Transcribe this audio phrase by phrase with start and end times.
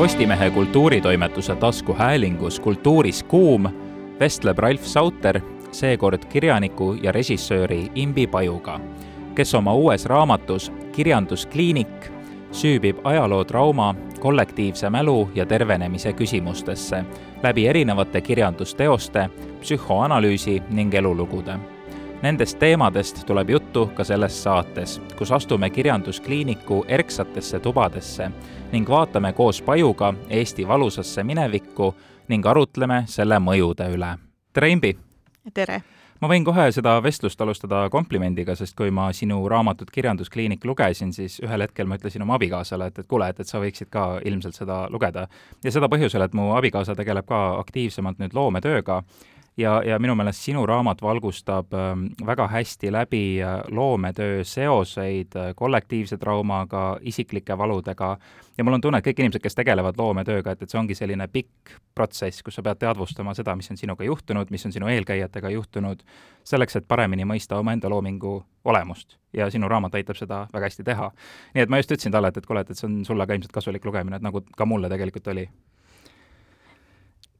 [0.00, 3.68] Postimehe kultuuritoimetuse taskuhäälingus Kultuuris kuum
[4.20, 5.40] vestleb Ralf Sauter
[5.72, 8.78] seekord kirjaniku ja režissööri Imbi Pajuga,
[9.34, 12.08] kes oma uues raamatus Kirjanduskliinik
[12.52, 17.04] süübib ajalootrauma, kollektiivse mälu ja tervenemise küsimustesse
[17.42, 19.28] läbi erinevate kirjandusteoste,
[19.60, 21.58] psühhoanalüüsi ning elulugude.
[22.22, 28.26] Nendest teemadest tuleb juttu ka selles saates, kus astume kirjanduskliiniku erksatesse tubadesse
[28.72, 31.94] ning vaatame koos Pajuga Eesti valusasse minevikku
[32.28, 34.10] ning arutleme selle mõjude üle.
[34.52, 34.92] tere, Imbi!
[35.54, 35.80] tere!
[36.20, 41.40] ma võin kohe seda vestlust alustada komplimendiga, sest kui ma sinu raamatut Kirjanduskliinik lugesin, siis
[41.40, 44.60] ühel hetkel ma ütlesin oma abikaasale, et, et kuule, et, et sa võiksid ka ilmselt
[44.60, 45.28] seda lugeda.
[45.64, 49.02] ja seda põhjusel, et mu abikaasa tegeleb ka aktiivsemalt nüüd loometööga
[49.56, 55.54] ja, ja minu meelest sinu raamat valgustab ähm, väga hästi läbi äh, loometöö seoseid äh,
[55.56, 58.16] kollektiivse traumaga, isiklike valudega
[58.58, 61.26] ja mul on tunne, et kõik inimesed, kes tegelevad loometööga, et, et see ongi selline
[61.32, 65.52] pikk protsess, kus sa pead teadvustama seda, mis on sinuga juhtunud, mis on sinu eelkäijatega
[65.54, 66.02] juhtunud,
[66.44, 69.16] selleks, et paremini mõista omaenda loomingu olemust.
[69.32, 71.10] ja sinu raamat aitab seda väga hästi teha.
[71.54, 73.34] nii et ma just ütlesin talle, et, et kuule, et, et see on sulle ka
[73.34, 75.48] ilmselt kasulik lugemine, et nagu ka mulle tegelikult oli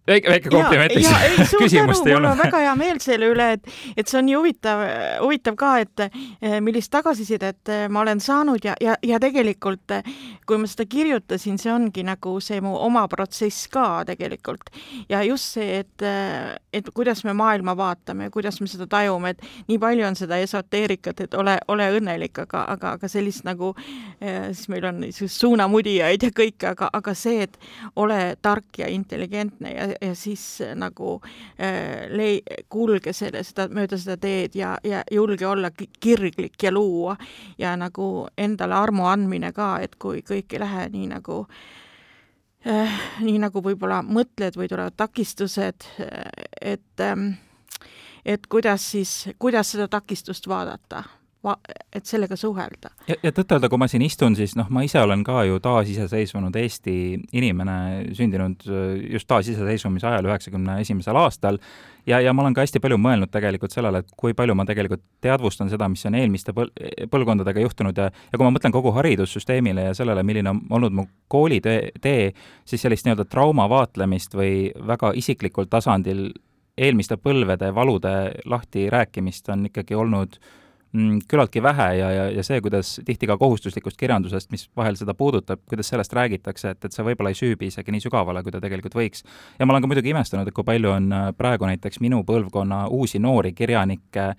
[0.06, 1.54] väike, väike kompliment, eks.
[1.58, 2.30] küsimust ei olnud.
[2.30, 4.82] mul on väga hea meel selle üle, et, et see on nii huvitav,
[5.24, 10.14] huvitav ka, et eh, millist tagasisidet eh, ma olen saanud ja, ja, ja tegelikult eh,
[10.48, 14.72] kui ma seda kirjutasin, see ongi nagu see mu oma protsess ka tegelikult.
[15.08, 16.04] ja just see, et,
[16.72, 21.24] et kuidas me maailma vaatame kuidas me seda tajume, et nii palju on seda esoteerikat,
[21.26, 23.72] et ole, ole õnnelik, aga, aga, aga sellist nagu,
[24.20, 27.58] siis meil on suunamudijaid ja kõike, aga, aga see, et
[28.00, 31.18] ole tark ja intelligentne ja, ja siis äh, nagu
[31.58, 37.16] äh, lei-, kulge selle, seda, mööda seda teed ja, ja julge olla kirglik ja luua.
[37.58, 41.44] Ja nagu endale armu andmine ka, et kui kõik ei lähe nii nagu
[42.66, 45.86] äh, nii nagu võib-olla mõtled või tulevad takistused,
[46.60, 47.32] et ähm,
[48.24, 51.02] et kuidas siis, kuidas seda takistust vaadata?
[51.02, 51.19] va-,
[51.92, 52.90] et sellega suhelda.
[53.08, 56.96] ja, tõtt-öelda, kui ma siin istun, siis noh, ma ise olen ka ju taasiseseisvunud Eesti
[57.36, 57.76] inimene,
[58.16, 61.60] sündinud äh, just taasiseseisvumise ajal, üheksakümne esimesel aastal,
[62.06, 65.02] ja, ja ma olen ka hästi palju mõelnud tegelikult sellele, et kui palju ma tegelikult
[65.24, 66.72] teadvustan seda, mis on eelmiste põl-,
[67.10, 71.08] põlvkondadega juhtunud ja ja kui ma mõtlen kogu haridussüsteemile ja sellele, milline on olnud mu
[71.32, 72.30] koolitee, tee,
[72.68, 76.28] siis sellist nii-öelda trauma vaatlemist või väga isiklikul tasandil
[76.80, 78.14] eelmiste põlvede valude
[78.48, 80.56] lahti rääkimist on ikkagi olnud äh,
[80.92, 85.62] küllaltki vähe ja, ja, ja see, kuidas tihti ka kohustuslikust kirjandusest, mis vahel seda puudutab,
[85.70, 88.96] kuidas sellest räägitakse, et, et see võib-olla ei süübi isegi nii sügavale, kui ta tegelikult
[88.98, 89.22] võiks.
[89.58, 92.88] ja ma olen ka muidugi imestanud, et kui palju on äh, praegu näiteks minu põlvkonna
[92.90, 94.32] uusi noori kirjanikke,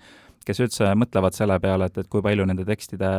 [0.46, 3.10] kes üldse mõtlevad selle peale, et, et kui palju nende tekstide,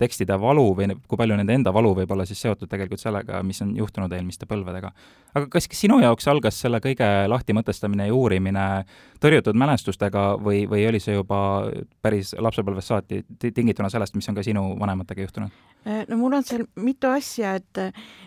[0.00, 3.60] tekstide valu või kui palju nende enda valu võib olla siis seotud tegelikult sellega, mis
[3.64, 4.92] on juhtunud eelmiste põlvedega.
[5.34, 8.66] aga kas sinu jaoks algas selle kõige lahtimõtestamine ja uurimine
[9.20, 11.40] tõrjutud mälestustega või, või oli see juba
[12.02, 15.60] päris lapsepõlvest saati tingituna sellest, mis on ka sinu vanematega juhtunud?
[15.86, 17.78] Äh, no mul on seal mitu asja, et,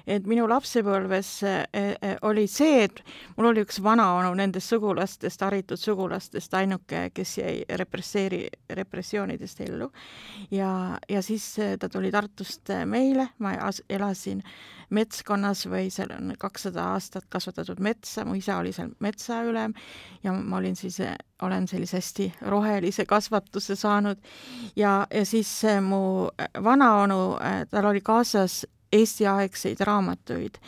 [0.10, 3.04] et minu lapsepõlves äh, äh, oli see, et
[3.38, 9.92] mul oli üks vanaonu nendest sugulastest, haritud sugulastest ainuke, kes jäi represseeri, repressioonidest ellu.
[10.52, 11.46] ja, ja siis
[11.80, 13.54] ta tuli Tartust meile, ma
[13.90, 14.42] elasin
[14.94, 19.74] metskonnas või seal on kakssada aastat kasvatatud metsa, mu isa oli seal metsaülem
[20.24, 21.00] ja ma olin siis,
[21.44, 24.22] olen sellise hästi rohelise kasvatuse saanud.
[24.76, 26.30] Ja, ja siis mu
[26.64, 27.38] vanaonu,
[27.72, 30.60] tal oli kaasas Eesti-aegseid raamatuid.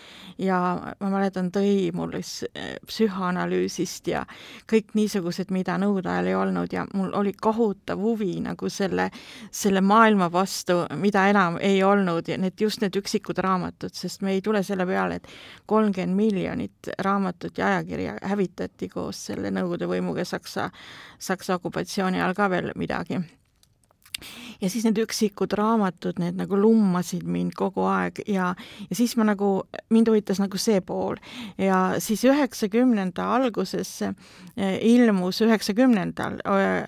[0.41, 0.57] Ja
[0.99, 2.19] ma mäletan, tõi mulle
[2.87, 4.25] psühhoanalüüsist ja
[4.71, 9.09] kõik niisugused, mida nõukogude ajal ei olnud ja mul oli kohutav huvi nagu selle,
[9.51, 14.35] selle maailma vastu, mida enam ei olnud ja need, just need üksikud raamatud, sest me
[14.35, 15.31] ei tule selle peale, et
[15.65, 20.69] kolmkümmend miljonit raamatut ja ajakirja hävitati koos selle Nõukogude võimuga Saksa,
[21.19, 23.21] Saksa okupatsiooni ajal ka veel midagi
[24.61, 28.53] ja siis need üksikud raamatud, need nagu lummasid mind kogu aeg ja,
[28.89, 29.51] ja siis ma nagu,
[29.93, 31.19] mind huvitas nagu see pool.
[31.57, 34.15] ja siis üheksakümnenda alguses eh,
[34.81, 36.83] ilmus, üheksakümnendal eh,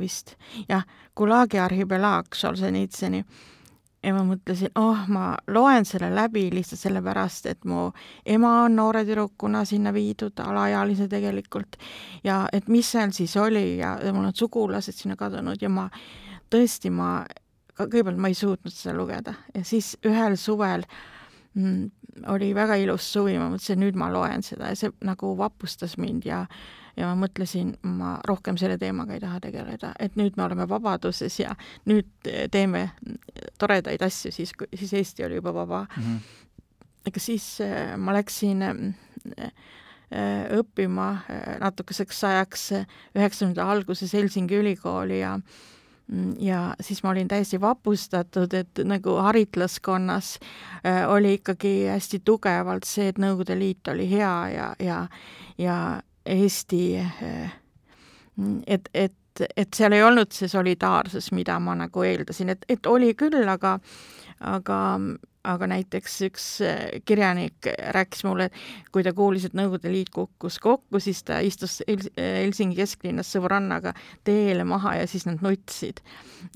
[0.00, 0.36] vist,
[0.68, 0.84] jah,
[1.16, 3.22] Gulagi arhipelaag Solženitsõni
[4.06, 7.88] ja ma mõtlesin, oh, ma loen selle läbi lihtsalt sellepärast, et mu
[8.28, 11.78] ema on noore tüdrukuna sinna viidud, alaealise tegelikult,
[12.24, 15.88] ja et mis seal siis oli ja, ja mul on sugulased sinna kadunud ja ma
[16.52, 17.24] tõesti, ma,
[17.78, 19.36] kõigepealt ma ei suutnud seda lugeda.
[19.54, 20.86] Ja siis ühel suvel
[21.54, 21.90] mm,
[22.32, 24.72] oli väga ilus suvi, ma mõtlesin, nüüd ma loen seda.
[24.72, 26.46] Ja see nagu vapustas mind ja
[26.96, 31.34] ja ma mõtlesin, ma rohkem selle teemaga ei taha tegeleda, et nüüd me oleme vabaduses
[31.42, 31.50] ja
[31.84, 32.08] nüüd
[32.50, 32.86] teeme
[33.60, 35.86] toredaid asju, siis, siis Eesti oli juba vaba.
[35.96, 36.02] Mm.
[36.02, 36.44] -hmm
[37.06, 37.44] ega siis
[38.02, 38.64] ma läksin
[40.56, 41.06] õppima
[41.62, 42.66] natukeseks ajaks
[43.16, 45.44] üheksakümnendate alguses Helsingi ülikooli ja mm,
[46.38, 50.36] ja siis ma olin täiesti vapustatud, et nagu haritlaskonnas
[51.10, 55.00] oli ikkagi hästi tugevalt see, et Nõukogude Liit oli hea ja, ja,
[55.58, 55.78] ja
[56.26, 56.82] Eesti,
[58.66, 59.14] et, et
[59.56, 63.74] et seal ei olnud see solidaarsus, mida ma nagu eeldasin, et, et oli küll, aga
[64.40, 64.78] aga,
[65.46, 66.46] aga näiteks üks
[67.08, 71.78] kirjanik rääkis mulle, et kui ta kuulis, et Nõukogude Liit kukkus kokku, siis ta istus
[71.86, 73.94] Helsingi kesklinnas sõbrannaga
[74.26, 76.02] teele maha ja siis nad nutsid.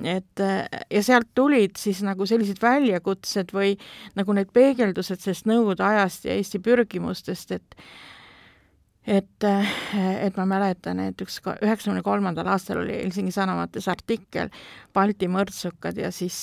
[0.05, 0.45] et
[0.91, 3.77] ja sealt tulid siis nagu sellised väljakutsed või
[4.19, 7.77] nagu need peegeldused sellest Nõukogude ajast ja Eesti pürgimustest, et
[9.11, 9.47] et,
[10.23, 14.53] et ma mäletan, et üks üheksakümne kolmandal aastal oli Helsingi Sanomates artikkel
[14.95, 16.37] Balti mõrtsukad ja siis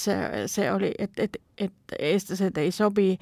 [0.51, 3.13] see oli, et, et, et eestlased ei sobi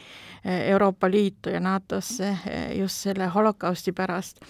[0.45, 2.31] Euroopa Liitu ja NATO-sse
[2.79, 4.41] just selle holokausti pärast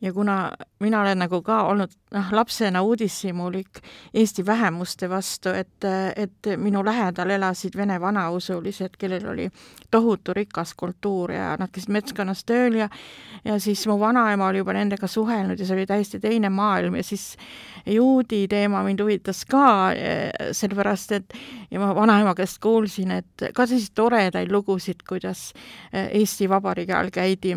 [0.00, 3.80] ja kuna mina olen nagu ka olnud noh, lapsena uudishimulik
[4.14, 5.84] Eesti vähemuste vastu, et,
[6.16, 9.48] et minu lähedal elasid vene vanausulised, kellel oli
[9.90, 12.88] tohutu rikas kultuur ja nad käisid metskonnas tööl ja
[13.44, 17.02] ja siis mu vanaema oli juba nendega suhelnud ja see oli täiesti teine maailm ja
[17.04, 17.36] siis
[17.86, 19.92] juudi teema mind huvitas ka,
[20.52, 21.34] sellepärast et
[21.70, 25.50] ja ma vanaema käest kuulsin, et ka selliseid toredaid lugusid, kuidas
[25.92, 27.54] Eesti Vabariigi ajal käidi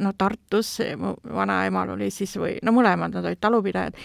[0.00, 1.14] no Tartus, mu
[1.60, 3.96] vanaemal oli siis või no mõlemad, nad olid talupidajad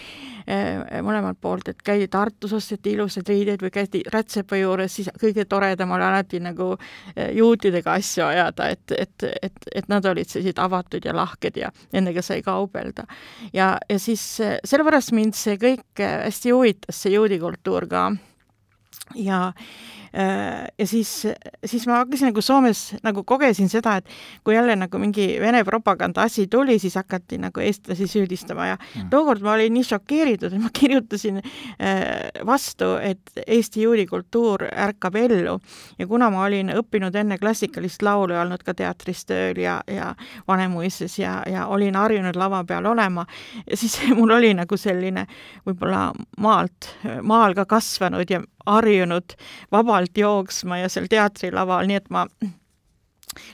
[0.46, 5.46] eh, mõlemalt poolt, et käidi Tartus, osteti ilusaid riideid või käidi rätsepa juures, siis kõige
[5.48, 6.74] toredam oli alati nagu
[7.14, 11.72] eh, juutidega asju ajada, et, et, et, et nad olid sellised avatud ja lahked ja
[11.92, 13.06] nendega sai kaubelda.
[13.52, 18.10] ja, ja siis eh, sellepärast mind see kõik hästi huvitas, see juudi kultuur ka
[19.14, 19.52] ja
[20.18, 21.26] Äh, ja siis,
[21.64, 24.06] siis ma hakkasin nagu Soomes nagu kogesin seda, et
[24.44, 29.10] kui jälle nagu mingi Vene propaganda asi tuli, siis hakati nagu eestlasi süüdistama ja mm.
[29.10, 35.20] tookord ma olin nii šokeeritud, et ma kirjutasin äh, vastu, et Eesti juudi kultuur ärkab
[35.20, 35.58] ellu
[35.98, 40.14] ja kuna ma olin õppinud enne klassikalist laulu ja olnud ka teatris tööl ja, ja
[40.48, 43.26] Vanemuises ja, ja olin harjunud lava peal olema,
[43.74, 45.28] siis mul oli nagu selline
[45.66, 46.08] võib-olla
[46.40, 48.95] maalt, maal ka kasvanud ja harjunud
[49.72, 52.26] vabalt jooksma ja seal teatrilaval, nii et ma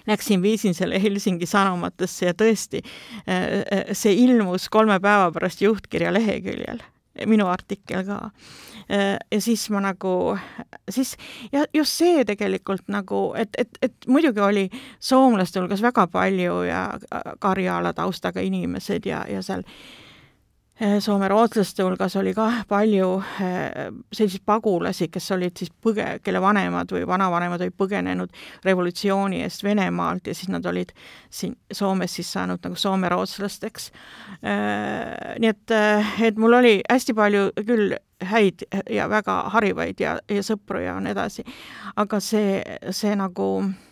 [0.06, 2.82] läksin, viisin selle Helsingi Sanomatesse ja tõesti,
[3.28, 6.82] äh, äh, see ilmus kolme päeva pärast juhtkirja leheküljel,
[7.26, 8.20] minu artikkel ka.
[8.90, 10.36] Äh, ja siis ma nagu,
[10.90, 11.16] siis
[11.52, 14.68] ja just see tegelikult nagu, et, et, et muidugi oli
[15.00, 16.86] soomlaste hulgas väga palju ja
[17.38, 19.66] Karjala taustaga inimesed ja, ja seal
[20.82, 23.08] Eh, Soome rootslaste hulgas oli ka palju
[23.44, 28.34] eh, selliseid pagulasi, kes olid siis põge-, kelle vanemad või vanavanemad olid põgenenud
[28.66, 30.90] revolutsiooni eest Venemaalt ja siis nad olid
[31.30, 33.92] siin Soomes siis saanud nagu soome rootslasteks.
[34.42, 35.76] Eh, nii et,
[36.32, 37.94] et mul oli hästi palju küll
[38.32, 41.46] häid ja väga harivaid ja, ja sõpru ja nii edasi,
[41.94, 42.58] aga see,
[42.90, 43.91] see nagu Äh,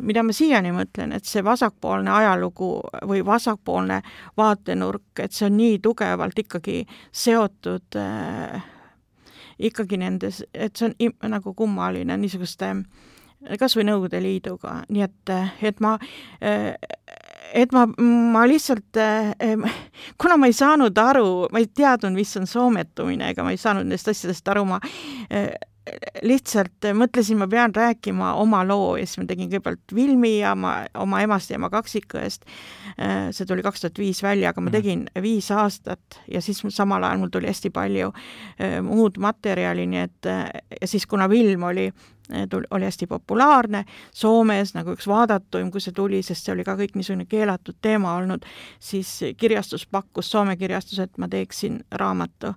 [0.00, 2.70] mida ma siiani mõtlen, et see vasakpoolne ajalugu
[3.08, 4.00] või vasakpoolne
[4.40, 8.62] vaatenurk, et see on nii tugevalt ikkagi seotud äh,
[9.58, 12.72] ikkagi nendes, et see on nagu kummaline niisuguste
[13.60, 15.96] kas või Nõukogude Liiduga, nii et, et ma
[16.44, 16.72] äh,
[17.54, 18.98] et ma, ma lihtsalt,
[20.20, 23.88] kuna ma ei saanud aru, ma ei teadnud, mis on soometumine, ega ma ei saanud
[23.88, 24.78] nendest asjadest aru, ma
[26.22, 30.74] lihtsalt mõtlesin, ma pean rääkima oma loo ja siis ma tegin kõigepealt Vilmi ja ma
[31.00, 32.44] oma emast ja ema kaksikõest.
[33.32, 34.76] see tuli kaks tuhat viis välja, aga ma mhm.
[34.76, 40.02] tegin viis aastat ja siis samal ajal mul tuli hästi palju äh, muud materjali, nii
[40.04, 40.30] et
[40.80, 41.90] ja siis, kuna Vilm oli
[42.70, 43.84] oli hästi populaarne
[44.14, 48.14] Soomes nagu üks vaadatuim, kui see tuli, sest see oli ka kõik niisugune keelatud teema
[48.18, 48.46] olnud,
[48.78, 52.54] siis kirjastus pakkus, Soome kirjastus, et ma teeksin raamatu.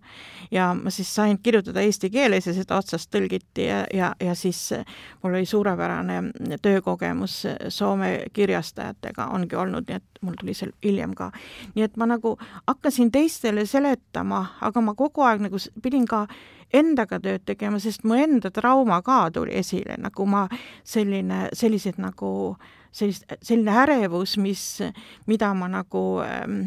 [0.51, 4.73] ja ma siis sain kirjutada eesti keeles ja seda otsast tõlgiti ja, ja, ja siis
[5.23, 6.21] mul oli suurepärane
[6.61, 11.31] töökogemus Soome kirjastajatega ongi olnud, nii et mul tuli seal hiljem ka.
[11.75, 12.37] nii et ma nagu
[12.67, 16.27] hakkasin teistele seletama, aga ma kogu aeg nagu pidin ka
[16.73, 20.45] endaga tööd tegema, sest mu enda trauma ka tuli esile, nagu ma
[20.83, 22.31] selline, sellised nagu
[22.93, 24.65] sellist, selline ärevus, mis,
[25.29, 26.61] mida ma nagu ähm,,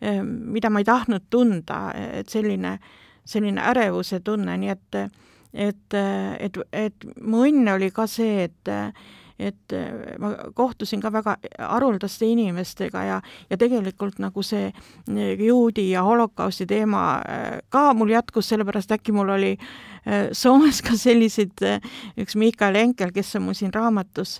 [0.00, 2.78] ähm, mida ma ei tahtnud tunda, et selline,
[3.24, 5.00] selline ärevuse tunne, nii et
[5.56, 5.94] et,
[6.38, 8.70] et, et mu õnn oli ka see, et
[9.38, 13.18] et äh, ma kohtusin ka väga haruldaste inimestega ja,
[13.50, 19.14] ja tegelikult nagu see äh, juudi ja holokausti teema äh, ka mul jätkus, sellepärast äkki
[19.16, 19.56] mul oli
[20.38, 21.58] Soomes ka selliseid,
[22.22, 24.36] üks Mikael Enkel, kes on mul siin raamatus,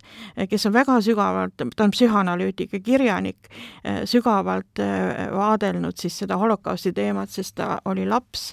[0.47, 3.49] kes on väga sügavalt, ta on psühhanalüütik ja kirjanik,
[4.07, 4.79] sügavalt
[5.35, 8.53] vaadelnud siis seda holokausti teemat, sest ta oli laps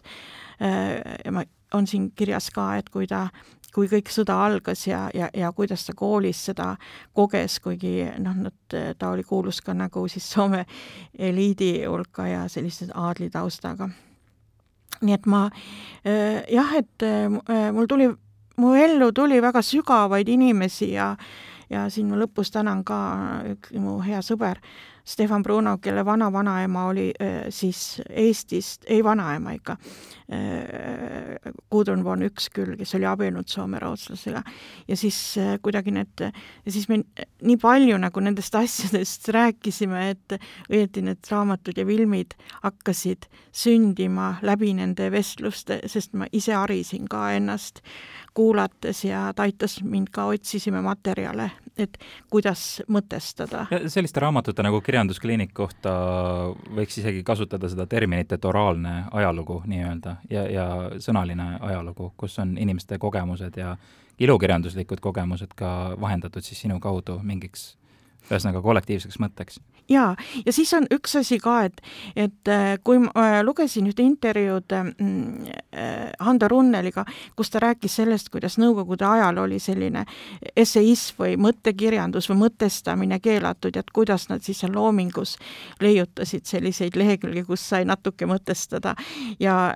[0.57, 1.45] ja ma,
[1.77, 3.27] on siin kirjas ka, et kui ta
[3.73, 6.73] kui kõik sõda algas ja, ja, ja kuidas ta koolis seda
[7.13, 10.65] koges, kuigi noh, nad, ta oli kuulus ka nagu siis Soome
[11.17, 13.89] eliidi hulka ja sellise aadlitaustaga.
[15.01, 15.47] nii et ma
[16.03, 17.07] jah, et
[17.73, 18.07] mul tuli,
[18.57, 21.15] mu ellu tuli väga sügavaid inimesi ja
[21.73, 22.97] ja siin ma lõpus tänan ka
[23.49, 24.59] üks mu hea sõber
[25.05, 29.75] Stefan Bruno, kelle vana-vanaema oli äh, siis Eestist, ei vanaema ikka,
[30.31, 34.43] äh, Gudrun von Üksküll, kes oli abiellunud Soome rootslasega.
[34.87, 36.23] ja siis äh, kuidagi need,
[36.69, 37.01] siis me
[37.41, 40.37] nii palju nagu nendest asjadest rääkisime, et
[40.71, 47.27] õieti need raamatud ja filmid hakkasid sündima läbi nende vestluste, sest ma ise harisin ka
[47.35, 47.83] ennast
[48.33, 51.97] kuulates ja ta aitas mind ka, otsisime materjale, et
[52.31, 53.65] kuidas mõtestada.
[53.87, 55.93] selliste raamatute nagu Kirjanduskliinik kohta
[56.75, 60.67] võiks isegi kasutada seda terminit, et oraalne ajalugu nii-öelda ja, ja
[60.99, 63.77] sõnaline ajalugu, kus on inimeste kogemused ja
[64.19, 67.73] ilukirjanduslikud kogemused ka vahendatud siis sinu kaudu mingiks
[68.29, 69.59] ühesõnaga kollektiivseks mõtteks.
[69.89, 71.81] Jaa, ja siis on üks asi ka, et,
[72.15, 74.91] et äh, kui ma äh, lugesin ühte intervjuud äh,
[76.23, 80.05] Hando Runneliga, kus ta rääkis sellest, kuidas Nõukogude ajal oli selline
[80.55, 85.35] esseism või mõttekirjandus või mõtestamine keelatud ja et kuidas nad siis seal loomingus
[85.81, 88.95] leiutasid selliseid lehekülgi, kus sai natuke mõtestada.
[89.39, 89.73] ja,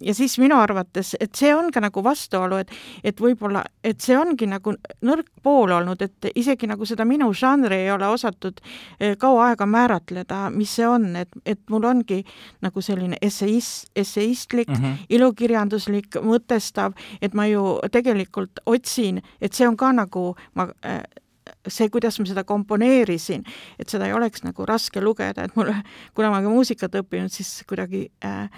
[0.00, 2.72] ja siis minu arvates, et see on ka nagu vastuolu, et,
[3.04, 7.82] et võib-olla, et see ongi nagu nõrk pool olnud, et isegi nagu seda minu žanri
[7.84, 8.60] ei ole osatud
[9.18, 12.22] kaua aega määratleda, mis see on, et, et mul ongi
[12.62, 15.06] nagu selline esseist, esseistlik mm, -hmm.
[15.08, 16.92] ilukirjanduslik, mõtestav,
[17.22, 21.02] et ma ju tegelikult otsin, et see on ka nagu ma äh,
[21.68, 23.44] see, kuidas ma seda komponeerisin,
[23.78, 25.72] et seda ei oleks nagu raske lugeda, et mul,
[26.14, 28.48] kuna ma ka muusikat õppinud, siis kuidagi äh,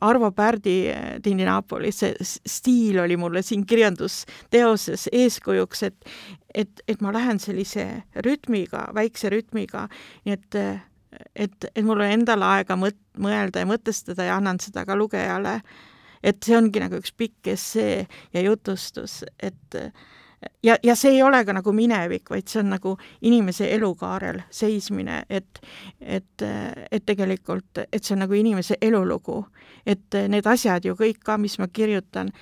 [0.00, 2.12] Arvo Pärdi äh, Tindi Naapolis, see
[2.46, 6.12] stiil oli mulle siin kirjandusteoses eeskujuks, et
[6.54, 7.84] et, et ma lähen sellise
[8.24, 9.86] rütmiga, väikse rütmiga,
[10.26, 10.58] nii et
[11.34, 15.60] et, et mul on endal aega mõt-, mõelda ja mõtestada ja annan seda ka lugejale.
[16.22, 19.92] et see ongi nagu üks pikk essee ja jutustus, et äh,
[20.62, 22.94] ja, ja see ei ole ka nagu minevik, vaid see on nagu
[23.26, 25.60] inimese elukaarel seismine, et,
[26.00, 26.46] et,
[26.90, 29.44] et tegelikult, et see on nagu inimese elulugu.
[29.86, 32.32] et need asjad ju kõik ka, mis ma kirjutan,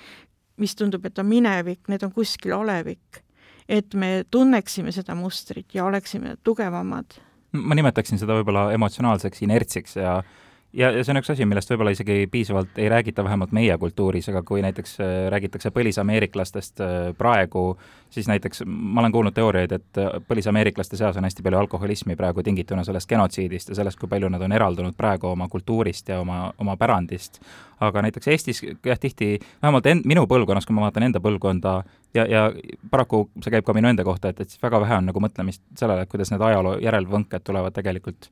[0.57, 3.23] mis tundub, et on minevik, need on kuskil olevik.
[3.67, 7.19] et me tunneksime seda mustrit ja oleksime tugevamad.
[7.51, 10.21] ma nimetaksin seda võib-olla emotsionaalseks inertsiks ja
[10.73, 14.27] ja, ja see on üks asi, millest võib-olla isegi piisavalt ei räägita, vähemalt meie kultuuris,
[14.31, 17.63] aga kui näiteks äh, räägitakse põlisameeriklastest äh, praegu,
[18.13, 22.43] siis näiteks ma olen kuulnud teooriaid, et äh, põlisameeriklaste seas on hästi palju alkoholismi praegu
[22.43, 26.51] tingituna sellest genotsiidist ja sellest, kui palju nad on eraldunud praegu oma kultuurist ja oma,
[26.57, 27.41] oma pärandist.
[27.79, 31.73] aga näiteks Eestis jah, tihti, vähemalt end, minu põlvkonnas, kui ma vaatan enda põlvkonda,
[32.17, 32.51] ja, ja
[32.91, 35.61] paraku see käib ka minu enda kohta, et, et siis väga vähe on nagu mõtlemist
[35.77, 38.31] sellele, et kuidas need ajaloo järelvõnked tulevad tegelikult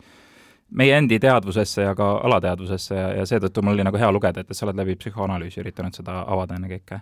[0.72, 4.50] meie endi teadvusesse ja ka alateadvusesse ja, ja seetõttu mul oli nagu hea lugeda, et,
[4.50, 7.02] et sa oled läbi psühhoanalüüsi üritanud seda avada ennekõike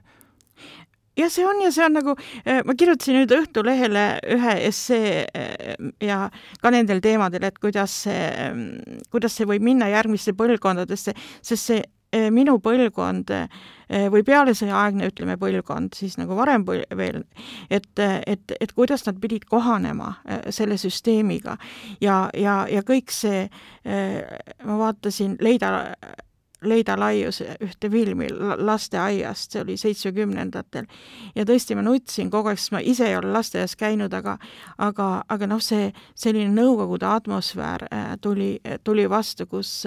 [1.17, 2.15] jah, see on ja see on nagu,
[2.46, 4.05] eh, ma kirjutasin nüüd Õhtulehele
[4.36, 6.27] ühe essee eh, ja
[6.62, 11.84] ka nendel teemadel, et kuidas see, mm, kuidas see võib minna järgmisse põlvkondadesse, sest see
[12.34, 17.24] minu põlvkond eh, või pealesõjaaegne, ütleme, põlvkond siis nagu varem veel,
[17.70, 21.58] et, et, et kuidas nad pidid kohanema eh, selle süsteemiga
[22.01, 23.48] ja, ja, ja kõik see,
[24.63, 25.74] ma vaatasin Leida
[26.63, 30.88] Leida Laius ühte filmi lasteaiast, see oli seitsmekümnendatel.
[31.36, 34.38] ja tõesti, ma nutsin kogu aeg, sest ma ise ei ole lasteaias käinud, aga
[34.77, 37.88] aga, aga noh, see selline Nõukogude atmosfäär
[38.22, 39.86] tuli, tuli vastu, kus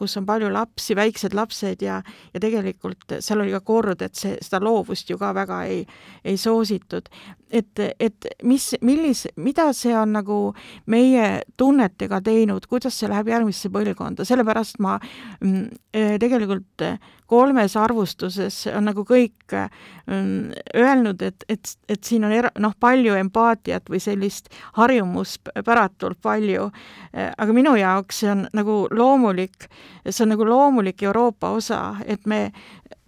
[0.00, 2.00] kus on palju lapsi, väiksed lapsed ja,
[2.34, 5.84] ja tegelikult seal oli ka kord, et see, seda loovust ju ka väga ei,
[6.24, 7.08] ei soositud.
[7.50, 10.38] et, et mis, millis, mida see on nagu
[10.86, 14.96] meie tunnetega teinud, kuidas see läheb järgmisse põlvkonda, sellepärast ma
[15.40, 16.86] mm, eh, tegelikult
[17.30, 23.14] kolmes arvustuses on nagu kõik mm, öelnud, et, et, et siin on era-, noh, palju
[23.20, 26.70] empaatiat või sellist harjumuspäratult palju,
[27.14, 29.68] aga minu jaoks see on nagu loomulik,
[30.08, 32.48] see on nagu loomulik Euroopa osa, et me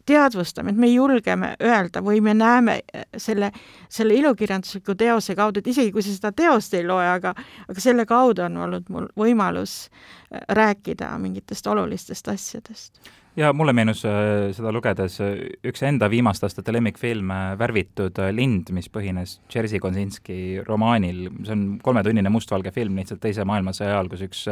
[0.06, 2.80] teadvustame, et me julgeme öelda või me näeme
[3.16, 3.52] selle,
[3.90, 7.34] selle ilukirjandusliku teose kaudu, et isegi kui sa seda teost ei loe, aga
[7.68, 9.86] aga selle kaudu on olnud mul võimalus
[10.30, 17.32] rääkida mingitest olulistest asjadest ja mulle meenus äh, seda lugedes üks enda viimaste aastate lemmikfilm
[17.58, 23.94] Värvitud lind, mis põhines Jerzy Kosinski romaanil, see on kolmetunnine mustvalge film lihtsalt Teise maailmasõja
[23.94, 24.44] ajal, kus üks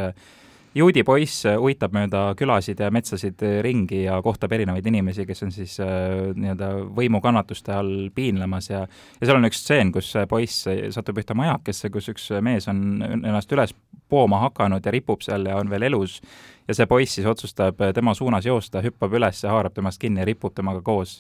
[0.75, 5.77] juudi poiss uitab mööda külasid ja metsasid ringi ja kohtab erinevaid inimesi, kes on siis
[5.83, 11.35] äh, nii-öelda võimukannatuste all piinlemas ja ja seal on üks stseen, kus poiss satub ühte
[11.39, 13.75] majakesse, kus üks mees on ennast üles
[14.11, 16.21] pooma hakanud ja ripub seal ja on veel elus
[16.71, 20.55] ja see poiss siis otsustab tema suunas joosta, hüppab üles, haarab temast kinni ja ripub
[20.55, 21.17] temaga koos,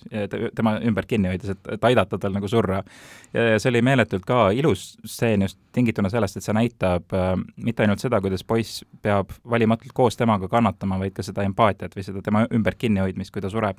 [0.54, 2.82] tema ümbert kinni hoides, et aidata tal nagu surra.
[3.34, 7.82] ja see oli meeletult ka ilus stseen just tingituna sellest, et see näitab äh, mitte
[7.86, 12.22] ainult seda, kuidas poiss peab valimatult koos temaga kannatama, vaid ka seda empaatiat või seda
[12.22, 13.78] tema ümbert kinnihoidmist, kui ta sureb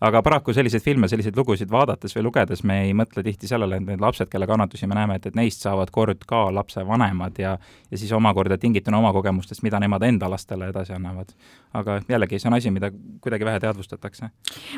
[0.00, 3.86] aga paraku selliseid filme, selliseid lugusid vaadates või lugedes me ei mõtle tihti sellele, et
[3.86, 7.56] need lapsed, kelle kannatusi me näeme, et, et neist saavad kord ka lapsevanemad ja
[7.90, 11.34] ja siis omakorda tingituna oma kogemustest, mida nemad enda lastele edasi annavad.
[11.74, 12.90] aga jällegi, see on asi, mida
[13.20, 14.30] kuidagi vähe teadvustatakse.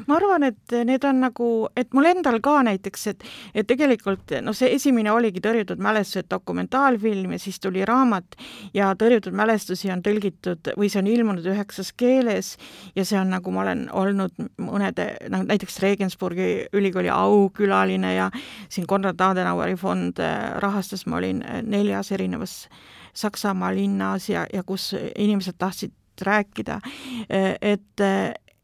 [0.07, 3.25] ma arvan, et need on nagu, et mul endal ka näiteks, et
[3.55, 8.37] et tegelikult noh, see esimene oligi Tõrjutud mälestused dokumentaalfilm ja siis tuli raamat
[8.75, 12.57] ja Tõrjutud mälestusi on tõlgitud või see on ilmunud üheksas keeles
[12.97, 18.31] ja see on nagu ma olen olnud mõnede noh, näiteks Regensburgi ülikooli aukülaline ja
[18.69, 22.69] siin Konrad Adenaueri fond äh, rahastas, ma olin äh, neljas erinevas
[23.15, 25.93] Saksamaa linnas ja, ja kus inimesed tahtsid
[26.23, 26.81] rääkida,
[27.29, 28.07] äh, et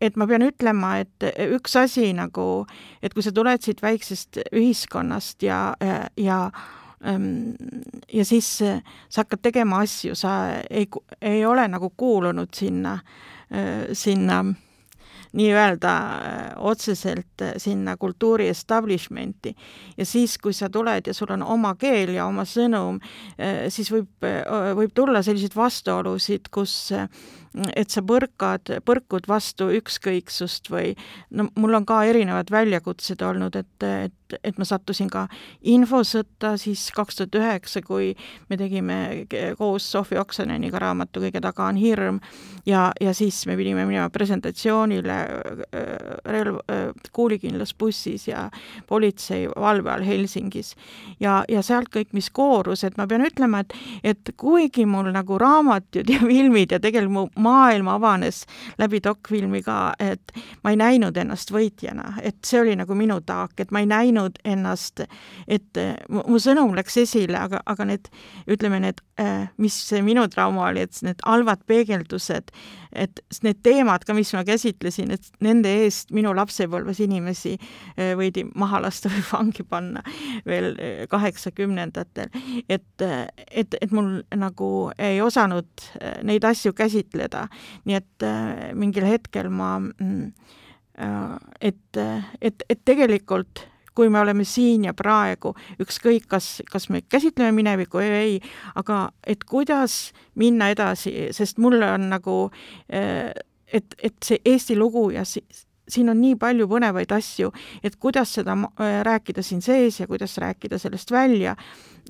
[0.01, 2.67] et ma pean ütlema, et üks asi nagu,
[3.03, 5.75] et kui sa tuled siit väiksest ühiskonnast ja,
[6.15, 6.37] ja
[7.03, 7.57] ähm,
[8.07, 10.87] ja siis sa hakkad tegema asju, sa ei,
[11.19, 12.95] ei ole nagu kuulunud sinna,
[13.93, 14.45] sinna
[15.33, 19.55] nii-öelda äh, otseselt äh, sinna kultuuri establishment'i.
[19.97, 23.01] ja siis, kui sa tuled ja sul on oma keel ja oma sõnum,
[23.37, 24.09] äh, siis võib,
[24.77, 26.91] võib tulla selliseid vastuolusid, kus
[27.77, 30.93] et sa põrkad, põrkud vastu ükskõiksust või
[31.31, 35.27] no mul on ka erinevad väljakutsed olnud, et, et, et ma sattusin ka
[35.63, 38.13] infosõtta siis kaks tuhat üheksa, kui
[38.51, 38.99] me tegime
[39.59, 42.21] koos Sofi Oksoneniga raamatu Kõige taga on hirm
[42.67, 45.17] ja, ja siis me pidime minema presentatsioonile
[46.29, 46.61] relv,
[47.13, 48.49] kuulikindlas bussis ja
[48.87, 50.75] politsei valve all Helsingis.
[51.21, 55.39] ja, ja sealt kõik, mis koorus, et ma pean ütlema, et, et kuigi mul nagu
[55.39, 58.45] raamatud ja filmid ja tegelikult mu maailm avanes
[58.79, 63.57] läbi dokfilmi ka, et ma ei näinud ennast võitjana, et see oli nagu minu taak,
[63.59, 64.18] et ma ei näinud
[64.49, 65.05] ennast,
[65.47, 68.11] et mu sõnum läks esile, aga, aga need,
[68.51, 72.53] ütleme, need, äh, mis minu trauma oli, et need halvad peegeldused,
[72.93, 78.47] et need teemad ka, mis ma käsitlesin, et nende eest minu lapsepõlves inimesi äh, võidi
[78.59, 80.05] maha lasta või vangi panna
[80.49, 82.33] veel äh, kaheksakümnendatel.
[82.69, 83.07] et,
[83.51, 85.89] et, et mul nagu ei osanud
[86.27, 87.47] neid asju käsitleda
[87.89, 90.31] nii et äh, mingil hetkel ma mm,
[90.99, 92.01] äh, et,
[92.41, 93.65] et, et tegelikult
[93.99, 98.37] kui me oleme siin ja praegu, ükskõik, kas, kas me käsitleme minevikku või ei,
[98.79, 102.37] aga et kuidas minna edasi, sest mulle on nagu,
[102.95, 103.33] äh,
[103.67, 105.43] et, et see Eesti lugu ja si,
[105.89, 107.51] siin on nii palju põnevaid asju,
[107.83, 111.57] et kuidas seda rääkida siin sees ja kuidas rääkida sellest välja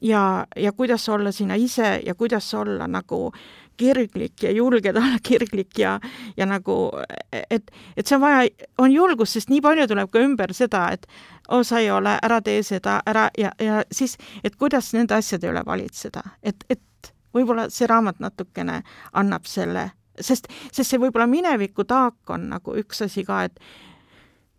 [0.02, 3.32] ja, ja kuidas olla sina ise ja kuidas olla nagu
[3.78, 5.98] kirglik ja julged olla kirglik ja,
[6.36, 6.90] ja nagu,
[7.32, 11.06] et, et see on vaja, on julgust, sest nii palju tuleb ka ümber seda, et
[11.48, 15.50] oo, sa ei ole, ära tee seda, ära ja, ja siis, et kuidas nende asjade
[15.50, 18.82] üle valitseda, et, et võib-olla see raamat natukene
[19.16, 23.60] annab selle, sest, sest see võib-olla mineviku taak on nagu üks asi ka, et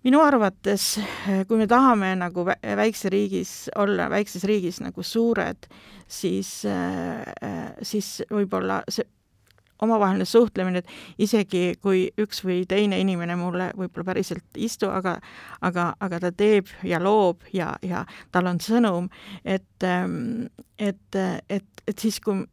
[0.06, 0.96] minu arvates,
[1.48, 5.68] kui me tahame nagu väikse riigis olla, väikses riigis nagu suured,
[6.08, 6.52] siis,
[7.84, 9.08] siis võib-olla see
[9.82, 15.18] omavaheline suhtlemine, et isegi kui üks või teine inimene mulle võib-olla päriselt ei istu, aga
[15.66, 19.08] aga, aga ta teeb ja loob ja, ja tal on sõnum,
[19.44, 19.88] et,
[20.80, 22.44] et, et, et siis, kui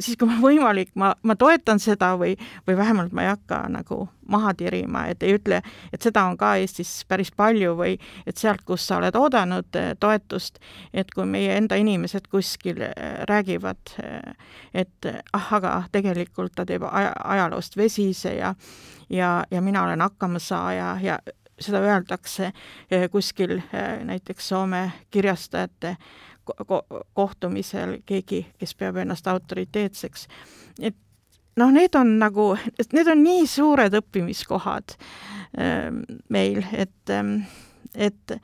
[0.00, 2.34] siis kui võimalik, ma, ma toetan seda või,
[2.66, 5.60] või vähemalt ma ei hakka nagu maha tirima, et ei ütle,
[5.92, 9.92] et seda on ka Eestis päris palju või et sealt, kus sa oled oodanud eh,
[10.00, 10.58] toetust,
[10.94, 12.94] et kui meie enda inimesed kuskil eh,
[13.28, 14.50] räägivad, eh,
[14.84, 18.54] et ah, aga tegelikult ta teeb aja, ajaloost vesise ja
[19.10, 21.18] ja, ja mina olen hakkamasaaja ja
[21.60, 22.50] seda öeldakse
[23.12, 23.60] kuskil
[24.04, 25.96] näiteks Soome kirjastajate
[26.44, 26.82] ko
[27.14, 30.28] kohtumisel keegi, kes peab ennast autoriteetseks.
[30.80, 30.96] et
[31.56, 32.54] noh, need on nagu,
[32.92, 34.96] need on nii suured õppimiskohad
[35.58, 35.90] äh,
[36.28, 37.36] meil, et äh,,
[37.94, 38.36] et,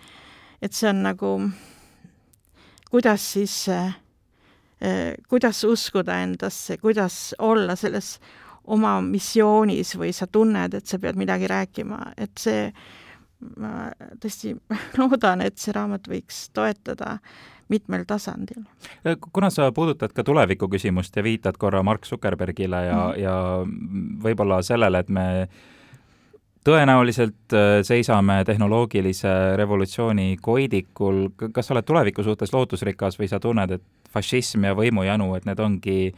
[0.63, 1.33] et see on nagu,
[2.91, 3.97] kuidas siis äh,
[4.83, 8.19] äh, kuidas uskuda endasse, kuidas olla selles
[8.71, 12.69] oma missioonis või sa tunned, et sa pead midagi rääkima, et see,
[13.61, 14.55] ma tõesti
[15.01, 17.19] loodan, et see raamat võiks toetada
[17.71, 18.65] mitmel tasandil.
[19.33, 23.21] kuna sa puudutad ka tuleviku küsimust ja viitad korra Mark Zuckerbergile ja mm, -hmm.
[23.21, 23.35] ja
[24.25, 25.49] võib-olla sellele, et me
[26.65, 33.71] tõenäoliselt äh, seisame tehnoloogilise revolutsiooni koidikul, kas sa oled tuleviku suhtes lootusrikas või sa tunned,
[33.71, 36.13] et fašism ja võimujanu, et need ongi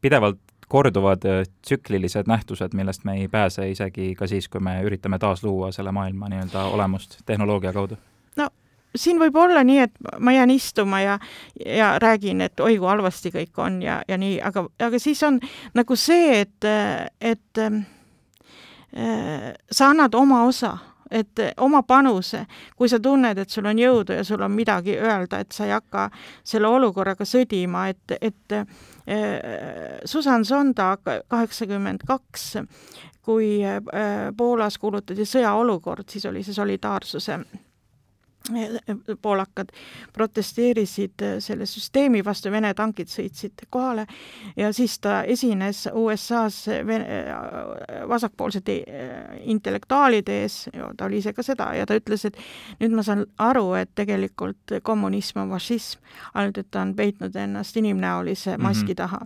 [0.00, 5.18] pidevalt korduvad äh, tsüklilised nähtused, millest me ei pääse isegi ka siis, kui me üritame
[5.18, 7.98] taasluua selle maailma nii-öelda olemust tehnoloogia kaudu?
[8.36, 8.48] no
[8.96, 11.18] siin võib olla nii, et ma jään istuma ja,
[11.66, 15.40] ja räägin, et oi kui halvasti kõik on ja, ja nii, aga, aga siis on
[15.74, 16.70] nagu see, et,
[17.20, 17.80] et äh,
[19.70, 20.76] sa annad oma osa
[21.10, 22.40] et oma panuse,
[22.76, 25.70] kui sa tunned, et sul on jõudu ja sul on midagi öelda, et sa ei
[25.70, 26.08] hakka
[26.42, 28.56] selle olukorraga sõdima, et, et
[30.04, 30.96] Susan Sonda
[31.28, 32.56] kaheksakümmend kaks,
[33.22, 33.80] kui äh,
[34.36, 37.38] Poolas kuulutati sõjaolukord, siis oli see solidaarsuse
[39.22, 39.72] poolakad
[40.12, 44.06] protesteerisid selle süsteemi vastu, Vene tankid sõitsid kohale
[44.56, 46.68] ja siis ta esines USA-s
[48.08, 48.76] vasakpoolsete
[49.44, 52.38] intellektuaalide ees, ta oli ise ka seda, ja ta ütles, et
[52.80, 56.00] nüüd ma saan aru, et tegelikult kommunism on fašism,
[56.34, 58.96] ainult et ta on peitnud ennast inimnäolise maski mm -hmm.
[58.96, 59.20] taha.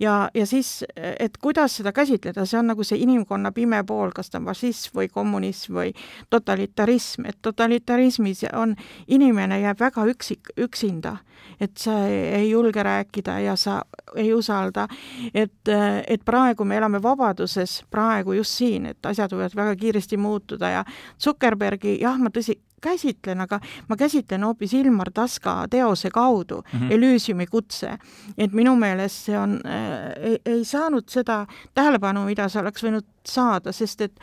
[0.00, 4.30] ja, ja siis, et kuidas seda käsitleda, see on nagu see inimkonna pime pool, kas
[4.30, 5.92] ta on fašism või kommunism või
[6.30, 8.74] totalitarism, et totalitarismis on,
[9.08, 11.16] inimene jääb väga üksik, üksinda,
[11.60, 13.82] et sa ei julge rääkida ja sa
[14.16, 14.86] ei usalda,
[15.34, 15.68] et,
[16.06, 20.84] et praegu me elame vabaduses, praegu just siin, et asjad võivad väga kiiresti muutuda ja
[21.20, 26.92] Zuckerbergi, jah, ma tõsi, käsitlen, aga ma käsitlen hoopis Ilmar Taska teose kaudu mm -hmm.
[26.92, 27.98] Elysiumi kutse.
[28.38, 33.04] et minu meelest see on äh,, ei, ei saanud seda tähelepanu, mida see oleks võinud
[33.28, 34.20] saada, sest et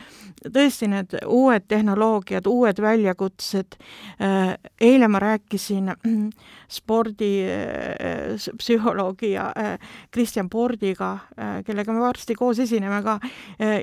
[0.52, 3.78] tõesti need uued tehnoloogiad, uued väljakutsed äh,,
[4.80, 5.96] eile ma rääkisin äh,
[6.68, 9.78] spordipsühholoogi äh, ja äh,
[10.10, 11.18] Kristjan Pordiga äh,,
[11.64, 13.28] kellega me varsti koos esineme ka äh,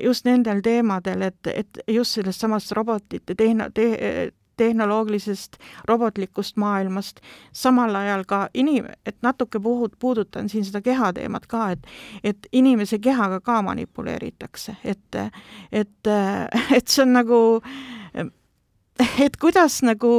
[0.04, 5.56] just nendel teemadel, et, et just sellest samast robotite tehno- te,, tehnoloogilisest
[5.88, 7.20] robotlikust maailmast,
[7.52, 11.86] samal ajal ka inim-, et natuke puhut-, puudutan siin seda kehateemat ka, et
[12.24, 15.20] et inimese kehaga ka manipuleeritakse, et
[15.72, 16.12] et,
[16.76, 17.40] et see on nagu,
[19.20, 20.12] et kuidas nagu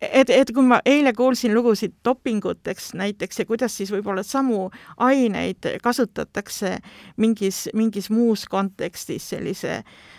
[0.00, 5.66] et, et kui ma eile kuulsin lugusid dopinguteks näiteks ja kuidas siis võib-olla samu aineid
[5.82, 6.78] kasutatakse
[7.16, 10.17] mingis, mingis muus kontekstis sellise äh,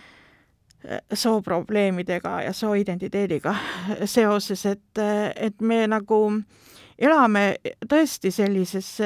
[1.14, 3.56] sooprobleemidega ja sooidentiteediga
[4.06, 5.02] seoses, et,
[5.36, 6.22] et me nagu
[7.00, 7.44] elame
[7.90, 8.98] tõesti sellises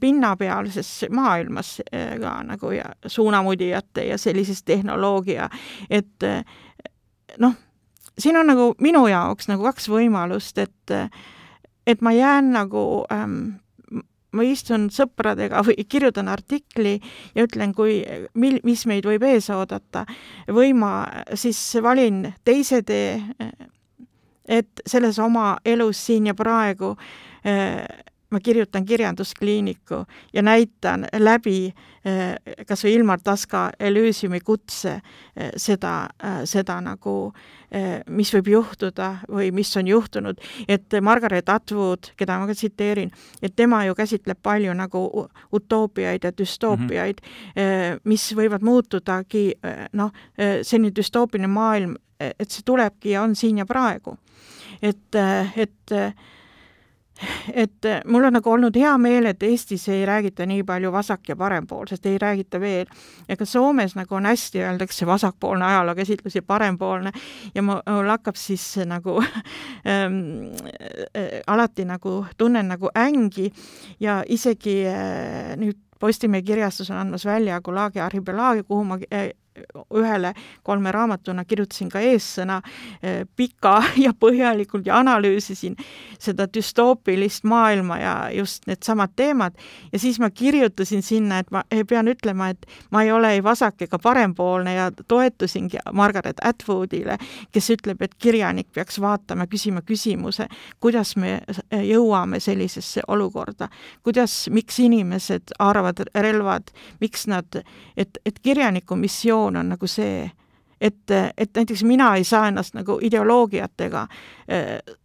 [0.00, 5.48] pinnapealses maailmas ka nagu ja suunamudijate ja sellises tehnoloogia,
[5.90, 6.28] et
[7.38, 7.56] noh,
[8.18, 10.96] siin on nagu minu jaoks nagu kaks võimalust, et
[11.86, 13.58] et ma jään nagu ähm,
[14.32, 16.98] ma istun sõpradega või kirjutan artikli
[17.34, 18.00] ja ütlen, kui,
[18.34, 20.06] mil-, mis meid võib ees oodata,
[20.48, 23.20] või ma siis valin teise tee,
[24.48, 26.94] et selles oma elus siin ja praegu
[27.46, 27.84] äh,
[28.32, 31.72] ma kirjutan kirjanduskliiniku ja näitan läbi
[32.04, 34.94] eh, kas või Ilmar Taska Elysiumi kutse
[35.36, 37.32] eh, seda, eh, seda nagu,
[38.12, 43.08] mis võib juhtuda või mis on juhtunud, et Margaret Atwood, keda ma ka tsiteerin,
[43.40, 45.00] et tema ju käsitleb palju nagu
[45.56, 48.02] utoopiaid ja düstoopiaid mm, -hmm.
[48.04, 49.54] mis võivad muutudagi
[49.92, 54.18] noh, selline düstoopiline maailm, et see tulebki ja on siin ja praegu.
[54.82, 55.16] et,
[55.56, 55.96] et
[57.54, 61.28] et eh, mul on nagu olnud hea meel, et Eestis ei räägita nii palju vasak-
[61.28, 62.86] ja parempoolsest, ei räägita veel.
[63.28, 67.12] ega Soomes nagu on hästi, öeldakse vasakpoolne ajalookäsitlus ja parempoolne
[67.54, 70.18] ja mul hakkab siis nagu ähm,
[71.16, 73.52] äh, alati nagu, tunnen nagu ängi
[74.00, 78.96] ja isegi äh, nüüd Postimehe kirjastus on andmas välja Gulagi arhipelaagi, kuhu ma
[79.94, 82.60] ühele kolme raamatuna kirjutasin ka eessõna
[83.02, 85.76] eh, pika ja põhjalikult ja analüüsisin
[86.22, 89.56] seda düstoopilist maailma ja just needsamad teemad.
[89.92, 93.82] Ja siis ma kirjutasin sinna, et ma pean ütlema, et ma ei ole ei vasak
[93.82, 97.18] ega parempoolne ja toetusingi Margaret Atwoodile,
[97.52, 100.46] kes ütleb, et kirjanik peaks vaatama, küsima küsimuse,
[100.80, 101.40] kuidas me
[101.72, 103.68] jõuame sellisesse olukorda,
[104.02, 107.62] kuidas, miks inimesed haaravad relvad, miks nad,
[107.96, 110.30] et, et kirjaniku missioon on nagu see,
[110.82, 114.60] et, et näiteks mina ei saa ennast nagu ideoloogiatega äh,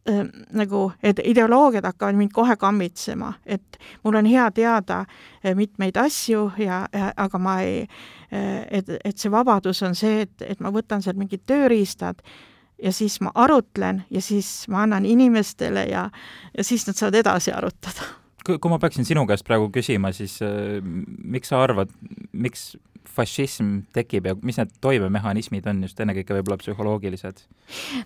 [0.09, 0.25] äh,
[0.57, 6.51] nagu, et ideoloogiad hakkavad mind kohe kammitsema, et mul on hea teada äh, mitmeid asju
[6.57, 10.73] ja, ja, aga ma ei äh,, et, et see vabadus on see, et, et ma
[10.73, 12.23] võtan sealt mingid tööriistad
[12.83, 16.09] ja siis ma arutlen ja siis ma annan inimestele ja,
[16.57, 18.13] ja siis nad saavad edasi arutada.
[18.47, 20.79] Kui ma peaksin sinu käest praegu küsima, siis äh,
[21.23, 21.91] miks sa arvad,
[22.31, 22.75] miks
[23.15, 27.43] fašism tekib ja mis need toimemehhanismid on just ennekõike võib-olla psühholoogilised?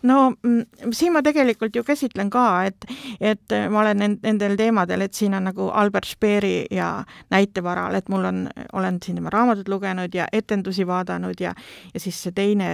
[0.08, 2.88] no mm, siin ma tegelikult ju käsitlen ka, et,
[3.20, 8.26] et ma olen nendel teemadel, et siin on nagu Albert Speeri ja näitevaral, et mul
[8.30, 11.52] on, olen siin tema raamatuid lugenud ja etendusi vaadanud ja
[11.94, 12.72] ja siis see teine,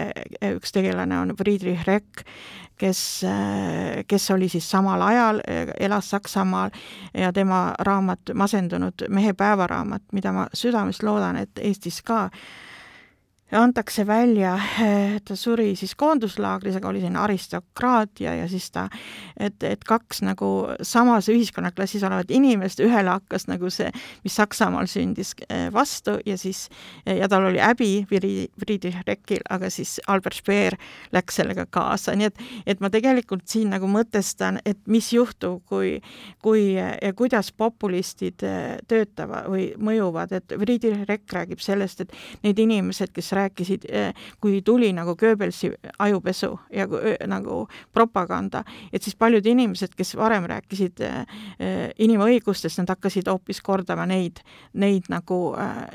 [0.55, 2.23] üks tegelane on Friedrich Reck,
[2.77, 3.01] kes,
[4.07, 5.41] kes oli siis samal ajal,
[5.79, 6.69] elas Saksamaal
[7.13, 12.29] ja tema raamat Masendunud mehe päevaraamat, mida ma südamest loodan, et Eestis ka 아
[13.51, 14.59] antakse välja,
[15.25, 18.87] ta suri siis koonduslaagris, aga oli selline aristokraatia ja siis ta,
[19.39, 20.49] et, et kaks nagu
[20.81, 23.87] samas ühiskonnaklassis olevat inimest, ühele hakkas nagu see,
[24.25, 26.65] mis Saksamaal sündis, eh, vastu ja siis,
[27.05, 30.75] ja tal oli häbi Friedrich Reckil, aga siis Albert Speer
[31.15, 35.97] läks sellega kaasa, nii et, et ma tegelikult siin nagu mõtestan, et mis juhtub, kui,
[36.43, 42.59] kui ja kuidas populistid eh, töötavad või mõjuvad, et Friedrich Reck räägib sellest, et need
[42.59, 49.15] inimesed, kes rääkisid, eh, kui tuli nagu Goebbelsi ajupesu ja eh, nagu propaganda, et siis
[49.15, 51.25] paljud inimesed, kes varem rääkisid eh,
[51.99, 54.41] inimõigustest, nad hakkasid hoopis kordama neid,
[54.73, 55.39] neid nagu,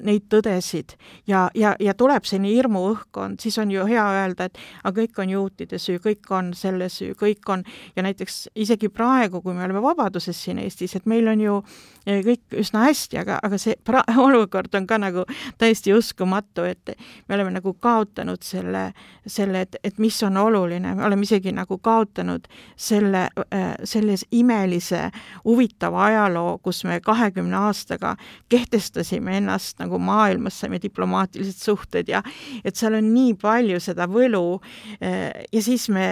[0.03, 0.97] neid tõdesid.
[1.27, 5.33] Ja, ja, ja tuleb selline hirmuõhkkond, siis on ju hea öelda, et aga kõik on
[5.33, 7.65] juutide süü, kõik on selle süü, kõik on,
[7.97, 11.59] ja näiteks isegi praegu, kui me oleme vabaduses siin Eestis, et meil on ju
[12.07, 15.25] kõik üsna hästi, aga, aga see pra-, olukord on ka nagu
[15.61, 16.95] täiesti uskumatu, et
[17.33, 18.93] me oleme nagu kaotanud selle,
[19.27, 22.45] selle, et, et mis on oluline, me oleme isegi nagu kaotanud
[22.77, 23.23] selle,
[23.55, 25.07] äh, selles imelise
[25.45, 28.17] huvitava ajaloo, kus me kahekümne aastaga
[28.53, 32.21] kehtestasime ennast nagu maailmas, saime diplomaatilised suhted ja
[32.65, 34.45] et seal on nii palju seda võlu
[35.01, 36.07] äh, ja siis me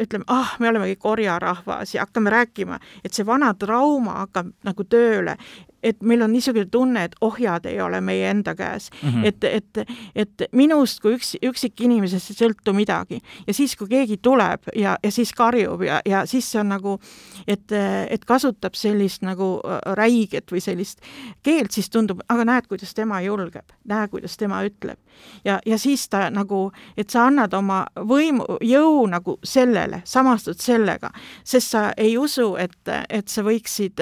[0.00, 5.36] ütleme, ah, me olemegi orjarahvas ja hakkame rääkima, et see vana trauma hakkab nagu tööle
[5.84, 9.08] et meil on niisugune tunne, et ohjad ei ole meie enda käes mm.
[9.08, 9.26] -hmm.
[9.26, 9.78] et, et,
[10.14, 13.20] et minust kui üks, üksikinimesest ei sõltu midagi.
[13.46, 16.98] ja siis, kui keegi tuleb ja, ja siis karjub ja, ja siis see on nagu,
[17.46, 17.72] et,
[18.08, 21.00] et kasutab sellist nagu äh, räiget või sellist
[21.42, 24.98] keelt, siis tundub, aga näed, kuidas tema julgeb, näe, kuidas tema ütleb.
[25.44, 31.10] ja, ja siis ta nagu, et sa annad oma võimu, jõu nagu sellele, samastud sellega,
[31.44, 34.00] sest sa ei usu, et, et sa võiksid,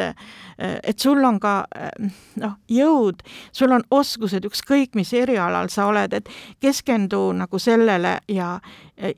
[0.58, 1.64] et sul on ka
[2.40, 6.28] noh, jõud, sul on oskused, ükskõik mis erialal sa oled, et
[6.60, 8.54] keskendu nagu sellele ja,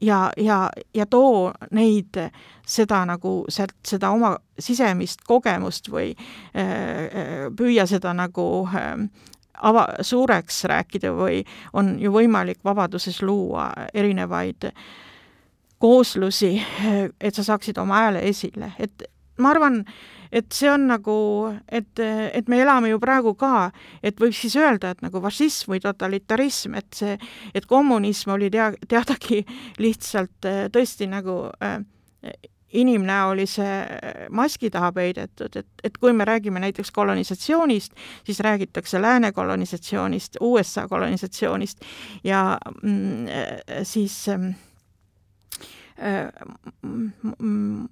[0.00, 0.58] ja, ja,
[0.94, 2.18] ja too neid,
[2.66, 6.12] seda nagu sealt, seda oma sisemist kogemust või
[6.56, 8.92] äh, püüa seda nagu äh,
[9.62, 14.70] ava-, suureks rääkida või on ju võimalik vabaduses luua erinevaid
[15.78, 16.56] kooslusi,
[17.20, 19.04] et sa saaksid oma hääle esile, et
[19.38, 19.82] ma arvan,
[20.34, 21.16] et see on nagu,
[21.68, 23.70] et, et me elame ju praegu ka,
[24.02, 27.18] et võib siis öelda, et nagu fašism või totalitarism, et see,
[27.54, 29.44] et kommunism oli tea-, teadagi
[29.84, 31.78] lihtsalt äh, tõesti nagu äh,
[32.74, 33.68] inimnäolise
[34.34, 37.94] maski taha peidetud, et, et kui me räägime näiteks kolonisatsioonist,
[38.26, 41.86] siis räägitakse lääne kolonisatsioonist, USA kolonisatsioonist
[42.26, 43.30] ja mm,
[43.86, 44.54] siis Äh,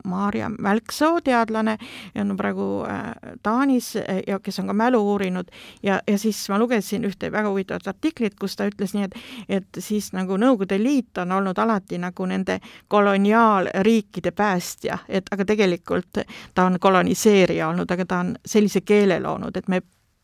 [0.05, 1.79] Maarja Mälksoo, teadlane,
[2.21, 5.49] on praegu äh, Taanis äh, ja kes on ka mälu uurinud.
[5.83, 9.17] Ja, ja siis ma lugesin ühte väga huvitavat artiklit, kus ta ütles nii, et
[9.49, 16.23] et siis nagu Nõukogude Liit on olnud alati nagu nende koloniaalriikide päästja, et aga tegelikult
[16.55, 19.83] ta on koloniseerija olnud, aga ta on sellise keele loonud, et me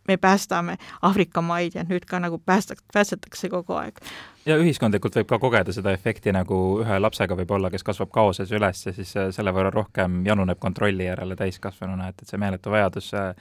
[0.08, 4.00] me päästame Aafrika maid ja nüüd ka nagu päästak-, päästetakse kogu aeg.
[4.46, 8.52] ja ühiskondlikult võib ka kogeda seda efekti, nagu ühe lapsega võib olla, kes kasvab kaoses
[8.52, 12.72] üles ja siis äh, selle võrra rohkem januneb kontrolli järele täiskasvanuna, et, et see meeletu
[12.72, 13.32] vajadus äh,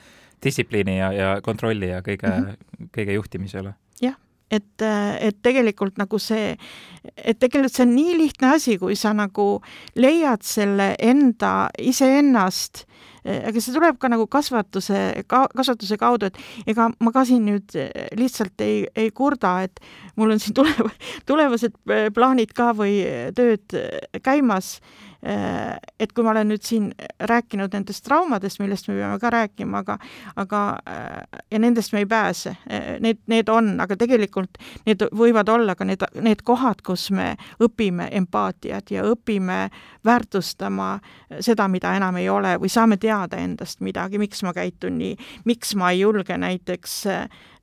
[0.43, 2.89] distsipliini ja, ja kontrolli ja kõige mm, -hmm.
[2.97, 3.73] kõige juhtimise üle.
[4.01, 4.15] jah,
[4.51, 4.81] et,
[5.19, 6.55] et tegelikult nagu see,
[7.17, 9.61] et tegelikult see on nii lihtne asi, kui sa nagu
[9.95, 12.85] leiad selle enda, iseennast,
[13.27, 17.75] aga see tuleb ka nagu kasvatuse ka,, kasvatuse kaudu, et ega ma ka siin nüüd
[18.17, 19.81] lihtsalt ei, ei kurda, et
[20.15, 20.91] mul on siin tuleva,
[21.29, 21.77] tulevased
[22.15, 22.99] plaanid ka või
[23.37, 23.77] tööd
[24.25, 24.77] käimas.
[24.77, 29.81] Äh, et kui ma olen nüüd siin rääkinud nendest traumadest, millest me peame ka rääkima,
[29.83, 29.97] aga
[30.39, 35.49] aga äh, ja nendest me ei pääse, äh, need, need on, aga tegelikult need võivad
[35.51, 39.67] olla ka need, need kohad, kus me õpime empaatiat ja õpime
[40.05, 40.97] väärtustama
[41.39, 45.17] seda, mida enam ei ole või saame teada endast midagi, miks ma käitun nii,
[45.49, 47.01] miks ma ei julge näiteks,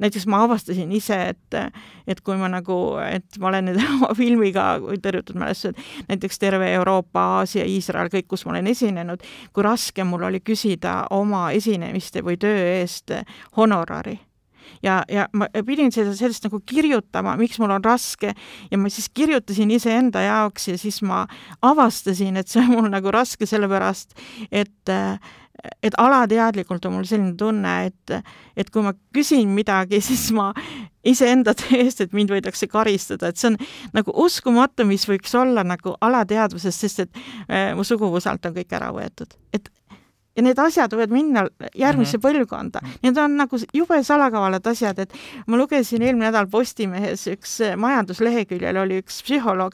[0.02, 1.58] näiteks ma avastasin ise, et
[2.06, 4.66] et kui ma nagu, et ma olen nüüd oma filmiga
[5.04, 5.78] Tõrjutud mälestused,
[6.08, 11.04] näiteks terve Euroopa, Aasia, Iisrael, kõik, kus ma olen esinenud, kui raske mul oli küsida
[11.14, 13.12] oma esinemiste või töö eest
[13.56, 14.18] honorari.
[14.82, 18.34] Ja, ja ma pidin seda, sellest nagu kirjutama, miks mul on raske
[18.70, 21.24] ja ma siis kirjutasin iseenda jaoks ja siis ma
[21.64, 24.16] avastasin, et see on mul nagu raske sellepärast,
[24.52, 24.94] et
[25.82, 28.16] et alateadlikult on mul selline tunne, et,
[28.56, 30.50] et kui ma küsin midagi, siis ma
[31.04, 33.58] iseenda eest, et mind võidakse karistada, et see on
[33.96, 38.90] nagu uskumatu, mis võiks olla nagu alateadvuses, sest et äh, mu suguvõsalt on kõik ära
[38.94, 39.38] võetud.
[39.52, 39.70] et
[40.36, 41.44] ja need asjad võivad minna
[41.74, 42.38] järgmisse mm -hmm.
[42.38, 42.80] põlvkonda.
[43.02, 45.12] Need on nagu jube salakavalad asjad, et
[45.46, 49.72] ma lugesin eelmine nädal Postimehes üks äh, majandusleheküljel oli üks psühholoog,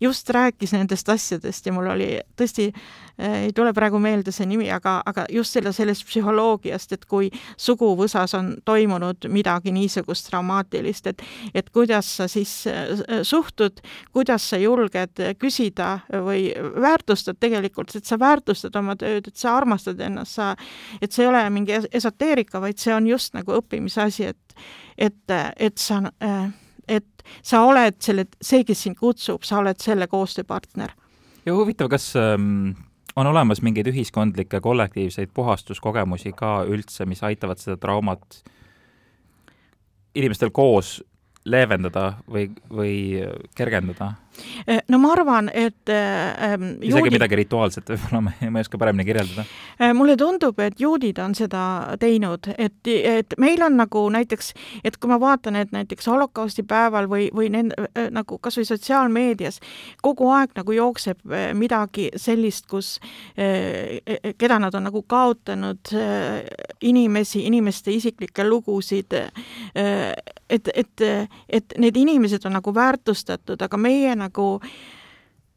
[0.00, 4.70] just rääkis nendest asjadest ja mul oli tõesti äh, ei tule praegu meelde see nimi,
[4.70, 11.22] aga, aga just selle, sellest psühholoogiast, et kui suguvõsas on toimunud midagi niisugust traumaatilist, et
[11.54, 13.80] et kuidas sa siis äh, suhtud,
[14.12, 20.01] kuidas sa julged küsida või väärtustad tegelikult, et sa väärtustad oma tööd, et sa armastad
[20.06, 20.52] ennast, sa,
[21.00, 24.56] et see ei ole mingi esoteerika, vaid see on just nagu õppimise asi, et,
[24.98, 26.02] et, et sa,
[26.88, 30.94] et sa oled selle, see, kes sind kutsub, sa oled selle koostööpartner.
[31.46, 32.74] ja huvitav, kas ähm,
[33.16, 38.42] on olemas mingeid ühiskondlikke kollektiivseid puhastuskogemusi ka üldse, mis aitavad seda traumat
[40.14, 41.00] inimestel koos
[41.44, 42.94] leevendada või, või
[43.58, 44.14] kergendada?
[44.66, 49.04] Eh, no ma arvan, et ähm, isegi midagi rituaalset võib-olla, ma ma ei oska paremini
[49.06, 49.44] kirjeldada.
[49.76, 51.62] Eh, mulle tundub, et juudid on seda
[52.00, 54.52] teinud, et, et meil on nagu näiteks,
[54.84, 57.76] et kui ma vaatan, et näiteks holokausti päeval või, või nend-,
[58.14, 59.60] nagu kas või sotsiaalmeedias
[60.04, 61.20] kogu aeg nagu jookseb
[61.58, 62.94] midagi sellist, kus
[63.36, 65.92] keda nad on nagu kaotanud,
[66.82, 69.16] inimesi, inimeste isiklikke lugusid,
[70.52, 71.04] et, et,
[71.48, 74.46] et need inimesed on nagu väärtustatud, aga meie nagu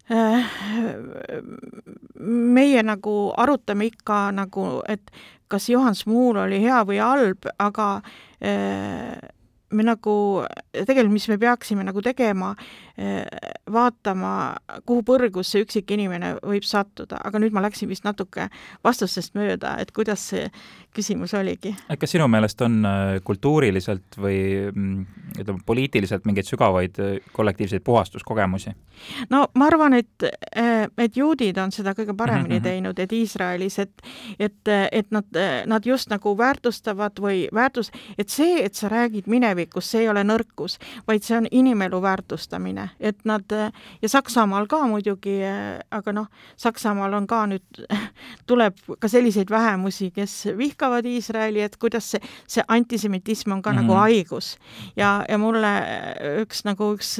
[0.10, 0.52] äh,
[2.20, 5.12] meie nagu arutame ikka nagu, et
[5.52, 7.90] kas Johan Smuul oli hea või halb, aga
[8.40, 9.18] äh,
[9.72, 10.16] me nagu,
[10.74, 12.54] tegelikult mis me peaksime nagu tegema,
[12.96, 13.26] Eh,
[13.76, 14.56] vaatama,
[14.88, 18.46] kuhu põrgus see üksik inimene võib sattuda, aga nüüd ma läksin vist natuke
[18.88, 20.46] vastustest mööda, et kuidas see
[20.96, 21.74] küsimus oligi.
[22.00, 24.38] kas sinu meelest on äh, kultuuriliselt või
[24.70, 25.02] mm,
[25.42, 28.72] ütleme, poliitiliselt mingeid sügavaid äh, kollektiivseid puhastuskogemusi?
[29.28, 32.70] no ma arvan, et, et juudid on seda kõige paremini mm -hmm.
[32.70, 34.08] teinud, et Iisraelis, et
[34.40, 39.92] et, et nad, nad just nagu väärtustavad või väärtus, et see, et sa räägid minevikust,
[39.92, 43.44] see ei ole nõrkus, vaid see on inimelu väärtustamine et nad
[44.02, 45.40] ja Saksamaal ka muidugi,
[45.92, 47.82] aga noh, Saksamaal on ka nüüd,
[48.50, 53.78] tuleb ka selliseid vähemusi, kes vihkavad Iisraeli, et kuidas see, see antisemitism on ka mm
[53.78, 53.82] -hmm.
[53.82, 54.00] nagu mhm.
[54.02, 54.58] haigus.
[54.96, 55.74] ja, ja mulle
[56.42, 57.20] üks nagu üks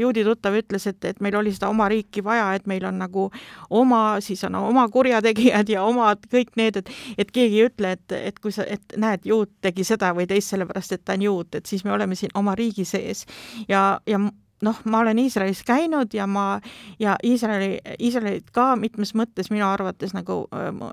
[0.00, 3.30] juudi tuttav ütles, et, et meil oli seda oma riiki vaja, et meil on nagu
[3.70, 8.12] oma, siis on oma kurjategijad ja omad kõik need, et et keegi ei ütle, et,
[8.12, 11.54] et kui sa, et näed, juut tegi seda või teist sellepärast, et ta on juut,
[11.54, 13.26] et siis me oleme siin oma riigi sees.
[13.68, 14.20] Ja, ja
[14.62, 16.60] noh, ma olen Iisraelis käinud ja ma,
[16.98, 20.44] ja Iisraeli, Iisraelit ka mitmes mõttes minu arvates nagu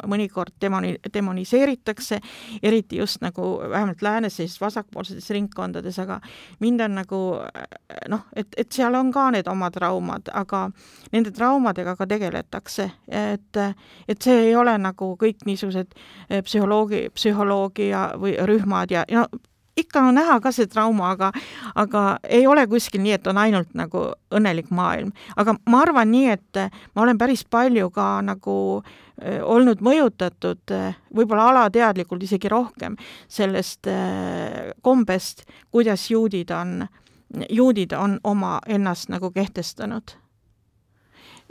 [0.10, 2.20] mõnikord demoni-, demoniseeritakse,
[2.64, 6.20] eriti just nagu vähemalt läänes sellistes vasakpoolsetes ringkondades, aga
[6.60, 7.22] mind on nagu
[8.10, 10.66] noh, et, et seal on ka need oma traumad, aga
[11.14, 13.62] nende traumadega ka tegeletakse, et,
[14.08, 15.94] et see ei ole nagu kõik niisugused
[16.46, 19.49] psühholoogi, psühholoogia või rühmad ja, ja no
[19.80, 21.32] ikka on näha ka see trauma, aga,
[21.80, 25.12] aga ei ole kuskil nii, et on ainult nagu õnnelik maailm.
[25.36, 26.64] aga ma arvan nii, et
[26.96, 33.90] ma olen päris palju ka nagu äh, olnud mõjutatud, äh, võib-olla alateadlikult isegi rohkem, sellest
[33.90, 36.88] äh, kombest, kuidas juudid on,
[37.50, 40.19] juudid on oma ennast nagu kehtestanud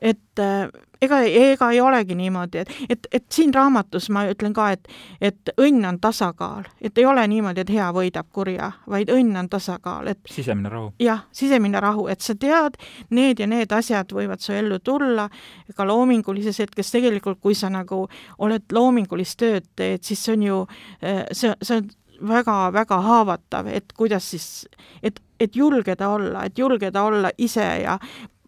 [0.02, 0.68] et äh,
[1.02, 4.88] ega, ega ei olegi niimoodi, et, et, et siin raamatus ma ütlen ka, et,
[5.20, 9.50] et õnn on tasakaal, et ei ole niimoodi, et hea võidab kurja, vaid õnn on
[9.50, 10.92] tasakaal, et sisemine rahu.
[11.02, 12.78] jah, sisemine rahu, et sa tead,
[13.14, 15.28] need ja need asjad võivad su ellu tulla,
[15.76, 18.04] ka loomingulises hetkes tegelikult, kui sa nagu
[18.38, 20.60] oled loomingulist tööd teed, siis see on ju,
[21.02, 21.90] äh, see, see on
[22.28, 24.66] väga-väga haavatav, et kuidas siis,
[25.02, 27.98] et, et julgeda olla, et julgeda olla ise ja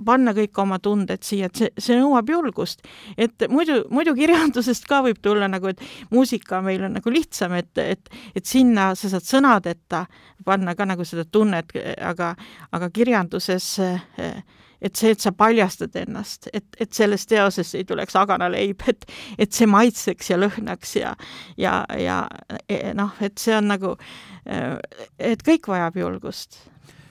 [0.07, 2.85] panna kõik oma tunded siia, et see, see nõuab julgust.
[3.17, 5.81] et muidu, muidu kirjandusest ka võib tulla nagu, et
[6.11, 10.07] muusika meil on nagu lihtsam, et, et, et sinna sa saad sõnadeta
[10.45, 12.35] panna ka nagu seda tunnet, aga,
[12.73, 13.77] aga kirjanduses
[14.81, 19.05] et see, et sa paljastad ennast, et, et sellest teosest ei tuleks aganaleib, et,
[19.39, 21.15] et see maitseks ja lõhnaks ja,
[21.61, 22.23] ja, ja
[22.97, 23.95] noh, et see on nagu,
[24.47, 26.63] et kõik vajab julgust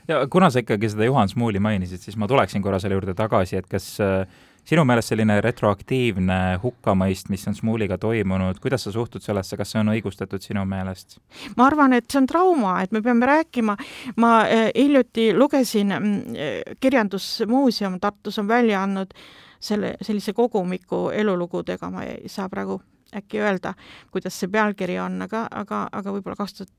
[0.09, 3.59] ja kuna sa ikkagi seda Juhan Smuuli mainisid, siis ma tuleksin korra selle juurde tagasi,
[3.59, 4.23] et kas äh,
[4.69, 9.81] sinu meelest selline retroaktiivne hukkamõist, mis on Smuuliga toimunud, kuidas sa suhtud sellesse, kas see
[9.81, 11.19] on õigustatud sinu meelest?
[11.57, 13.77] ma arvan, et see on trauma, et me peame rääkima,
[14.21, 19.13] ma äh, hiljuti lugesin mm, Kirjandusmuuseum Tartus on välja andnud
[19.59, 22.81] selle, sellise kogumiku elulugudega, ma ei saa praegu
[23.15, 23.73] äkki öelda,
[24.13, 26.73] kuidas see pealkiri on, aga, aga, aga võib-olla kaks tuhat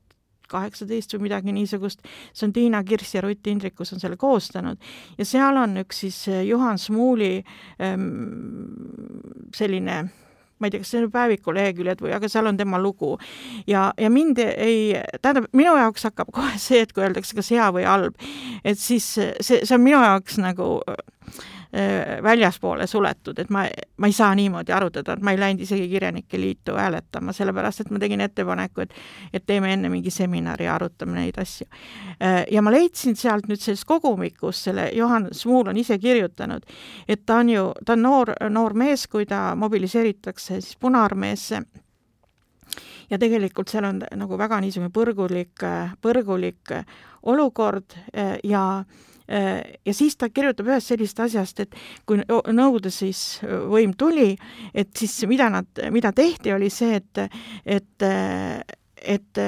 [0.51, 4.81] kaheksateist või midagi niisugust, see on Tiina Kirss ja Rutt Indrikus on selle koostanud.
[5.17, 7.37] Ja seal on üks siis eh, Juhan Smuuli
[7.81, 8.09] ähm,
[9.55, 10.03] selline
[10.61, 13.15] ma ei tea, kas see on päeviku leheküljed või, aga seal on tema lugu.
[13.67, 17.71] ja, ja mind ei, tähendab, minu jaoks hakkab kohe see, et kui öeldakse kas hea
[17.73, 18.13] või halb,
[18.63, 21.50] et siis see, see on minu jaoks nagu Äh,
[22.23, 23.63] väljaspoole suletud, et ma,
[23.97, 27.91] ma ei saa niimoodi arutada, et ma ei läinud isegi Kirjanike Liitu hääletama, sellepärast et
[27.91, 28.93] ma tegin ettepaneku, et
[29.33, 31.67] et teeme enne mingi seminari ja arutame neid asju.
[32.19, 36.65] Äh, ja ma leidsin sealt nüüd sellest kogumikust, selle Johan Smuul on ise kirjutanud,
[37.07, 41.61] et ta on ju, ta on noor, noor mees, kui ta mobiliseeritakse siis Punaarmeesse
[43.11, 45.63] ja tegelikult seal on nagu väga niisugune põrgulik,
[46.01, 46.75] põrgulik
[47.31, 47.95] olukord
[48.43, 51.75] ja äh, Äh, ja siis ta kirjutab ühest sellisest asjast, et
[52.09, 54.33] kui Nõukogude siis võim tuli,
[54.73, 57.21] et siis mida nad, mida tehti, oli see, et,
[57.65, 58.07] et,
[59.15, 59.43] et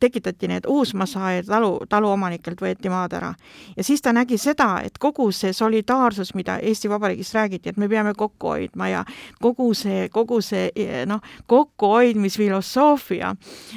[0.00, 3.34] tekitati need uusmaasaaed, talu, taluomanikelt võeti maad ära.
[3.76, 7.88] ja siis ta nägi seda, et kogu see solidaarsus, mida Eesti Vabariigis räägiti, et me
[7.88, 9.04] peame kokku hoidma ja
[9.42, 10.70] kogu see, kogu see
[11.06, 13.34] noh, kokkuhoidmisfilosoofia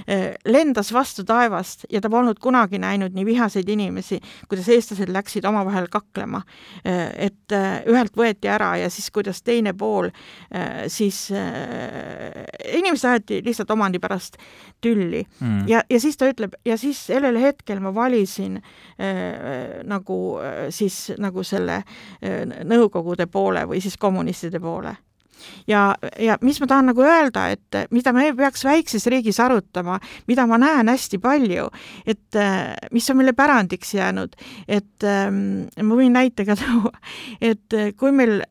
[0.07, 5.45] eh, lendas vastu taevast ja ta polnud kunagi näinud nii vihaseid inimesi, kuidas eestlased läksid
[5.45, 6.41] omavahel kaklema.
[6.85, 10.09] Eh, et eh, ühelt võeti ära ja siis kuidas teine pool
[10.91, 11.17] siis
[12.75, 14.37] inimesed aeti lihtsalt omandi pärast
[14.81, 15.67] tülli mm.
[15.67, 20.67] ja ja, ja siis ta ütleb, ja siis sellel hetkel ma valisin äh, nagu äh,
[20.69, 24.95] siis nagu selle äh, Nõukogude poole või siis kommunistide poole
[25.67, 30.45] ja, ja mis ma tahan nagu öelda, et mida me peaks väikses riigis arutama, mida
[30.49, 31.69] ma näen hästi palju,
[32.05, 32.39] et
[32.91, 34.35] mis on meile pärandiks jäänud,
[34.67, 36.93] et ähm, ma võin näite ka tuua,
[37.41, 38.41] et kui meil,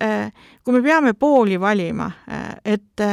[0.65, 2.11] kui me peame pooli valima,
[2.65, 3.07] et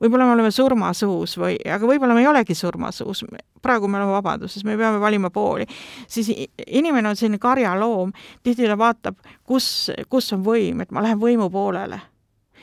[0.00, 3.24] võib-olla me oleme surmasuus või, aga võib-olla me ei olegi surmasuus,
[3.62, 5.66] praegu me oleme vabaduses, me peame valima pooli,
[6.10, 6.30] siis
[6.66, 8.12] inimene on selline karjaloom,
[8.42, 12.00] tihti ta vaatab, kus, kus on võim, et ma lähen võimu poolele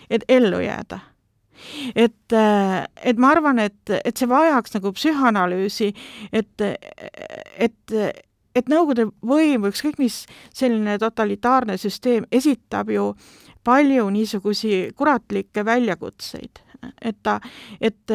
[0.10, 1.00] et ellu jääda.
[1.96, 2.34] et,
[3.04, 5.94] et ma arvan, et, et see vajaks nagu psühhanalüüsi,
[6.34, 6.66] et,
[7.58, 7.98] et
[8.56, 10.22] et Nõukogude võim või ükskõik mis
[10.56, 13.10] selline totalitaarne süsteem esitab ju
[13.68, 16.65] palju niisugusi kuratlikke väljakutseid
[17.02, 17.40] et ta,
[17.82, 18.14] et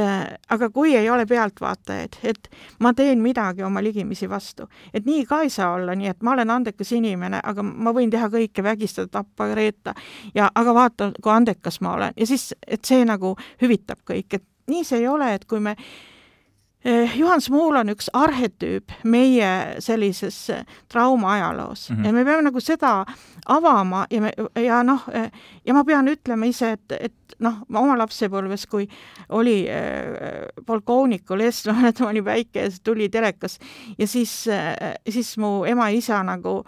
[0.50, 2.50] aga kui ei ole pealtvaatajaid, et
[2.80, 6.34] ma teen midagi oma ligimisi vastu, et nii ka ei saa olla, nii et ma
[6.36, 9.94] olen andekas inimene, aga ma võin teha kõike, vägistada, tappa, reeta
[10.34, 12.16] ja aga vaata, kui andekas ma olen.
[12.16, 15.76] Ja siis, et see nagu hüvitab kõik, et nii see ei ole, et kui me
[15.76, 16.09] Eh,
[17.16, 19.50] Juhan Smuul on üks arhetüüp meie
[19.84, 22.06] sellises eh, trauma ajaloos mm -hmm.
[22.06, 23.04] ja me peame nagu seda
[23.46, 24.32] avama ja me,
[24.64, 25.30] ja noh, eh,
[25.64, 28.88] ja ma pean ütlema ise, et, et noh, oma lapsepõlves, kui
[29.28, 33.58] oli äh, polkoonikul Estlane, ma mäletan, ma olin väike ja see tuli telekas
[33.98, 36.64] ja siis äh,, siis mu ema ja isa nagu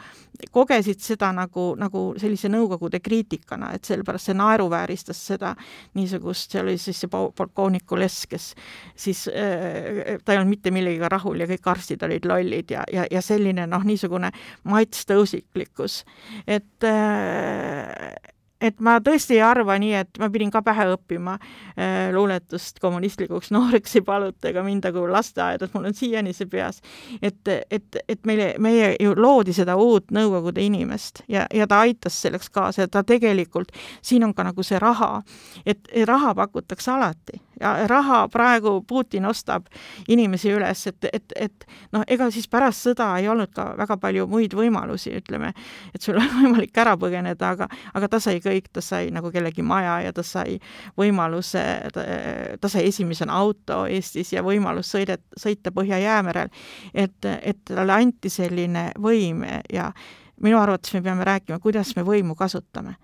[0.51, 5.55] kogesid seda nagu, nagu sellise Nõukogude kriitikana, et sellepärast see naeruvääristas seda
[5.95, 8.53] niisugust, see oli siis see polkooniku Les, kes
[8.97, 13.07] siis äh, ta ei olnud mitte millegagi rahul ja kõik arstid olid lollid ja, ja,
[13.11, 14.33] ja selline noh, niisugune
[14.69, 16.03] matstõusiklikkus,
[16.47, 18.13] et äh,
[18.63, 23.51] et ma tõesti ei arva nii, et ma pidin ka pähe õppima äh, luuletust kommunistlikuks
[23.57, 26.81] nooreks ei paluta ega mind nagu lasteaeda, mul on siiani see peas.
[27.23, 27.41] et,
[27.71, 32.51] et, et meile, meie ju loodi seda uut Nõukogude inimest ja, ja ta aitas selleks
[32.53, 33.73] kaasa ja ta tegelikult,
[34.05, 35.23] siin on ka nagu see raha,
[35.67, 39.69] et raha pakutakse alati ja raha praegu Putin ostab
[40.11, 44.27] inimesi üles, et, et, et noh, ega siis pärast sõda ei olnud ka väga palju
[44.31, 45.53] muid võimalusi, ütleme,
[45.95, 49.65] et sul on võimalik ära põgeneda, aga, aga ta sai kõik, ta sai nagu kellegi
[49.67, 50.59] maja ja ta sai
[50.99, 56.51] võimaluse, ta sai esimesena auto Eestis ja võimalus sõidet, sõita Põhja-Jäämerel.
[56.95, 59.91] et, et talle anti selline võim ja
[60.43, 62.97] minu arvates me peame rääkima, kuidas me võimu kasutame.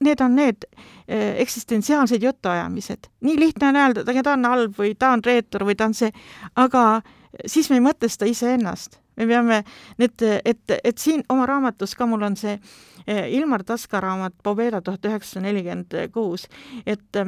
[0.00, 0.66] Need on need
[1.08, 3.10] eh, eksistentsiaalsed jutuajamised.
[3.20, 6.12] nii lihtne on öelda, ta on halb või ta on reetur või ta on see,
[6.56, 7.02] aga
[7.46, 9.00] siis me ei mõtesta iseennast.
[9.16, 9.62] me peame
[9.98, 12.58] need, et, et siin oma raamatus ka mul on see
[13.06, 16.48] eh, Ilmar Taska raamat Pobeda tuhat üheksasada nelikümmend kuus,
[16.86, 17.22] et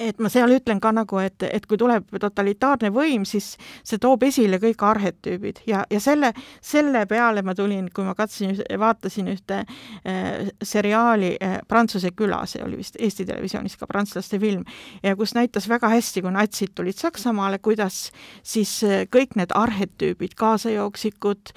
[0.00, 3.52] et ma seal ütlen ka nagu, et, et kui tuleb totalitaarne võim, siis
[3.86, 6.32] see toob esile kõik arhetüübid ja, ja selle,
[6.64, 12.64] selle peale ma tulin, kui ma katsusin, vaatasin ühte äh, seriaali äh, Prantsuse küla, see
[12.64, 14.64] oli vist Eesti Televisioonis ka prantslaste film,
[15.04, 18.06] ja kus näitas väga hästi, kui natsid tulid Saksamaale, kuidas
[18.42, 21.54] siis äh, kõik need arhetüübid, kaasajooksikud,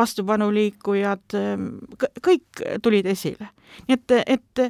[0.00, 3.52] vastupanuliikujad äh,, kõik tulid esile.
[3.88, 4.68] nii et, et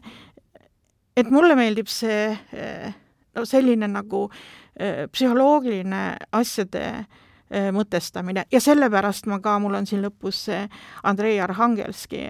[1.17, 2.95] et mulle meeldib see äh,
[3.35, 6.03] no selline nagu äh, psühholoogiline
[6.35, 8.47] asjade äh, mõtestamine.
[8.53, 10.65] Ja sellepärast ma ka, mul on siin lõpus see
[11.07, 12.27] Andrei Arhangelski,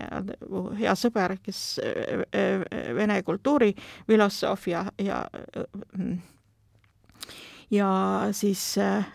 [0.80, 1.64] hea sõber, kes
[2.98, 5.24] vene kultuurifilosoof ja, ja
[7.74, 7.88] ja
[8.32, 9.06] siis äh,,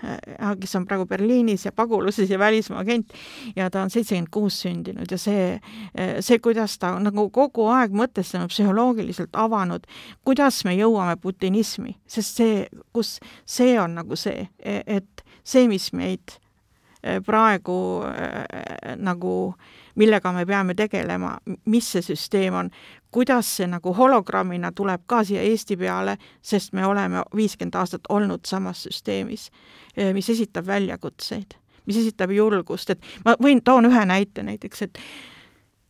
[0.60, 3.14] kes on praegu Berliinis ja paguluses ja välismaa agent
[3.56, 5.54] ja ta on seitsekümmend kuus sündinud ja see,
[6.00, 9.88] äh, see, kuidas ta on nagu kogu aeg mõtestanud, psühholoogiliselt avanud,
[10.26, 15.92] kuidas me jõuame putinismi, sest see, kus see on nagu see, e-, et see, mis
[15.94, 16.49] meid äh,
[17.26, 22.70] praegu äh, nagu äh, millega me peame tegelema, mis see süsteem on,
[23.12, 28.48] kuidas see nagu hologrammina tuleb ka siia Eesti peale, sest me oleme viiskümmend aastat olnud
[28.48, 29.50] samas süsteemis,
[29.98, 35.04] eh, mis esitab väljakutseid, mis esitab julgust, et ma võin, toon ühe näite näiteks, et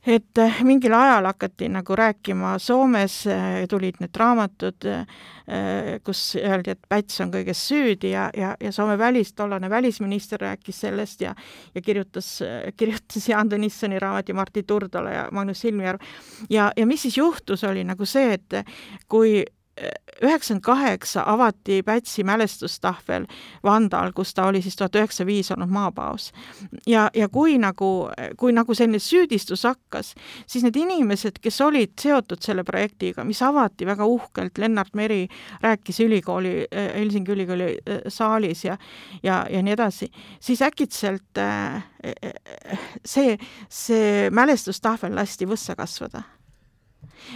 [0.09, 6.73] et eh, mingil ajal hakati nagu rääkima, Soomes eh, tulid need raamatud, eh, kus öeldi,
[6.75, 11.35] et Päts on kõiges süüdi ja, ja, ja Soome välis, tollane välisminister rääkis sellest ja
[11.75, 12.39] ja kirjutas,
[12.77, 16.01] kirjutas Jaan Tõnissoni raamat ja Martti Turdola ja Magnus Silmjärv.
[16.49, 18.61] ja, ja mis siis juhtus, oli nagu see, et
[19.07, 19.43] kui
[20.21, 23.25] üheksakümmend kaheksa avati Pätsi mälestustahvel
[23.63, 26.31] Vandal, kus ta oli siis tuhat üheksasada viis olnud maapaos.
[26.87, 30.13] ja, ja kui nagu, kui nagu selline süüdistus hakkas,
[30.47, 35.27] siis need inimesed, kes olid seotud selle projektiga, mis avati väga uhkelt, Lennart Meri
[35.61, 38.77] rääkis ülikooli, Helsingi ülikooli äh, saalis ja
[39.23, 41.83] ja, ja nii edasi, siis äkitselt äh,
[43.05, 43.37] see,
[43.69, 46.23] see mälestustahvel lasti võssa kasvada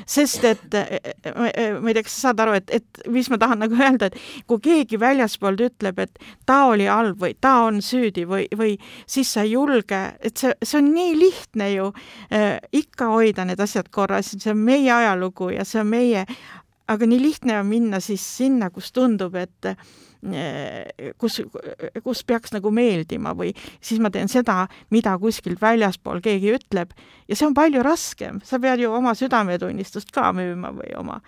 [0.06, 3.40] sest et eh, eh, ma ei tea, kas sa saad aru, et, et mis ma
[3.42, 4.18] tahan nagu öelda, et
[4.50, 9.34] kui keegi väljaspoolt ütleb, et ta oli halb või ta on süüdi või, või siis
[9.34, 11.92] sa ei julge, et see, see on nii lihtne ju
[12.34, 16.26] äh, ikka hoida need asjad korras, see on meie ajalugu ja see on meie,
[16.88, 19.74] aga nii lihtne on minna siis sinna, kus tundub, et
[21.20, 21.42] kus,
[22.04, 23.52] kus peaks nagu meeldima või
[23.84, 26.94] siis ma teen seda, mida kuskilt väljaspool keegi ütleb
[27.28, 31.20] ja see on palju raskem, sa pead ju oma südametunnistust ka müüma või oma,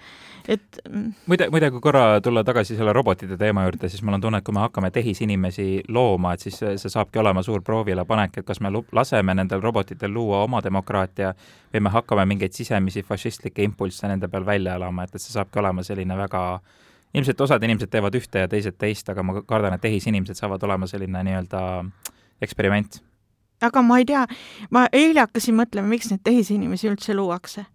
[0.47, 1.09] et mm.
[1.27, 4.47] muide, muide, kui korra tulla tagasi selle robotite teema juurde, siis mul on tunne, et
[4.47, 8.61] kui me hakkame tehisinimesi looma, et siis see saabki olema suur proovile panek, et kas
[8.63, 11.33] me laseme nendel robotitel luua oma demokraatia
[11.73, 15.59] või me hakkame mingeid sisemisi fašistlikke impulsse nende peal välja elama, et, et see saabki
[15.59, 16.45] olema selline väga
[17.16, 20.88] ilmselt osad inimesed teevad ühte ja teised teist, aga ma kardan, et tehisinimesed saavad olema
[20.89, 21.61] selline nii-öelda
[22.43, 22.99] eksperiment.
[23.63, 24.26] aga ma ei tea,
[24.76, 27.66] ma eile hakkasin mõtlema, miks neid tehisinimesi üldse luuakse.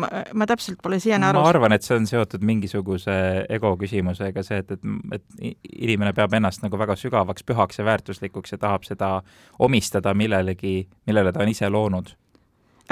[0.00, 0.06] Ma,
[0.38, 3.14] ma täpselt pole siiani aru ma arvan, et see on seotud mingisuguse
[3.52, 4.86] ego küsimusega, see, et, et,
[5.16, 9.10] et inimene peab ennast nagu väga sügavaks, pühaks ja väärtuslikuks ja tahab seda
[9.58, 12.14] omistada millelegi, millele ta on ise loonud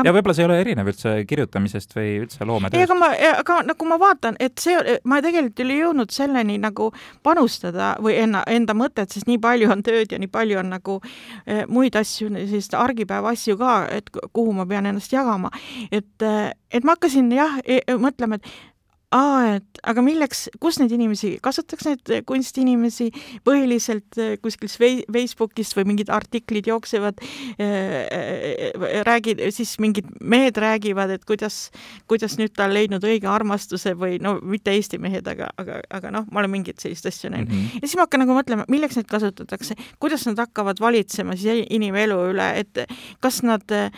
[0.04, 2.78] ja võib-olla see ei ole erinev üldse kirjutamisest või üldse loometööst.
[2.78, 6.58] ei, aga ma, aga nagu ma vaatan, et see, ma tegelikult ei ole jõudnud selleni
[6.62, 6.90] nagu
[7.26, 10.98] panustada või enna, enda mõtet, sest nii palju on tööd ja nii palju on nagu
[11.46, 15.50] eh, muid asju, sellist argipäeva asju ka, et kuhu ma pean ennast jagama.
[15.90, 18.76] et, eh, et ma hakkasin jah e, mõtlema, et
[19.14, 23.08] aa, et aga milleks, kus neid inimesi, kasutatakse neid kunstiinimesi
[23.46, 31.14] põhiliselt äh, kuskil Facebookist või mingid artiklid jooksevad äh,, äh räägid, siis mingid mehed räägivad,
[31.14, 31.70] et kuidas,
[32.10, 36.12] kuidas nüüd ta on leidnud õige armastuse või no mitte Eesti mehed, aga, aga, aga
[36.12, 37.62] noh, ma olen mingeid selliseid asju näinud mm.
[37.62, 37.80] -hmm.
[37.80, 42.20] ja siis ma hakkan nagu mõtlema, milleks neid kasutatakse, kuidas nad hakkavad valitsema siis inimelu
[42.34, 42.84] üle, et
[43.24, 43.88] kas nad, äh,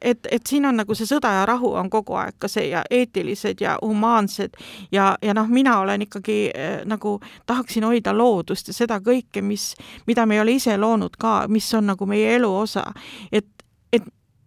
[0.00, 2.84] et, et siin on nagu see sõda ja rahu on kogu aeg ka see ja
[2.90, 4.50] eetilised ja humaansed spontaansed
[4.92, 9.74] ja, ja noh, mina olen ikkagi äh, nagu tahaksin hoida loodust ja seda kõike, mis,
[10.06, 12.92] mida me ei ole ise loonud ka, mis on nagu meie elu osa.
[13.32, 13.46] et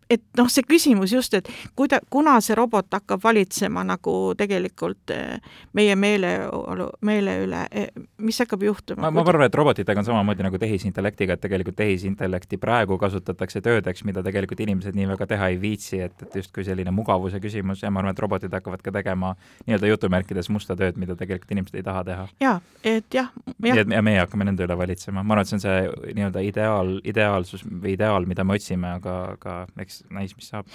[0.09, 5.39] et noh, see küsimus just, et kuida-, kuna see robot hakkab valitsema nagu tegelikult eh,
[5.77, 7.89] meie meeleolu, meele üle, eh,
[8.21, 9.07] mis hakkab juhtuma?
[9.07, 14.05] ma, ma arvan, et robotitega on samamoodi nagu tehisintellektiga, et tegelikult tehisintellekti praegu kasutatakse töödeks,
[14.05, 17.91] mida tegelikult inimesed nii väga teha ei viitsi, et, et justkui selline mugavuse küsimus ja
[17.91, 19.33] ma arvan, et robotid hakkavad ka tegema
[19.65, 22.27] nii-öelda jutumärkides musta tööd, mida tegelikult inimesed ei taha teha.
[22.45, 23.33] jaa, et jah,
[23.65, 23.81] jah.
[23.81, 27.65] ja meie hakkame nende üle valitsema, ma arvan, et see on see nii-öelda ideaal, ideaalsus
[27.65, 30.67] või ideaal, mida me otsime, aga, aga eks näis, näis, mis saab.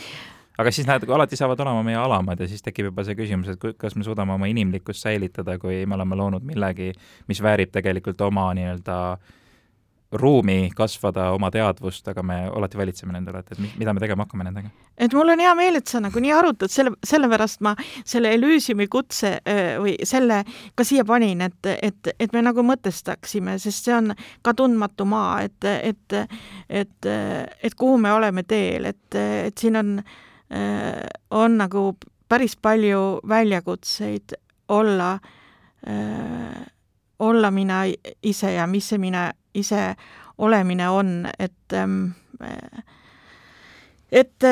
[0.61, 3.77] aga siis nad alati saavad olema meie alamad ja siis tekib juba see küsimus, et
[3.81, 6.93] kas me suudame oma inimlikkust säilitada, kui me oleme loonud millegi,
[7.29, 8.97] mis väärib tegelikult oma nii-öelda
[10.13, 14.47] ruumi kasvada, oma teadvust, aga me alati valitseme nendele, et, et mida me tegema hakkame
[14.49, 14.71] nendega?
[15.01, 18.89] et mul on hea meel, et sa nagu nii arutad, selle, sellepärast ma selle Elysiumi
[18.91, 19.37] kutse
[19.81, 20.43] või selle
[20.77, 25.41] ka siia panin, et, et, et me nagu mõtestaksime, sest see on ka tundmatu maa,
[25.47, 26.19] et, et,
[26.69, 27.11] et,
[27.63, 29.97] et kuhu me oleme teel, et, et siin on,
[31.39, 31.85] on nagu
[32.29, 34.35] päris palju väljakutseid
[34.75, 35.19] olla,
[37.19, 37.85] olla mina
[38.23, 39.95] ise ja mis see mina ise
[40.39, 42.13] olemine on, et ähm,
[44.13, 44.47] et,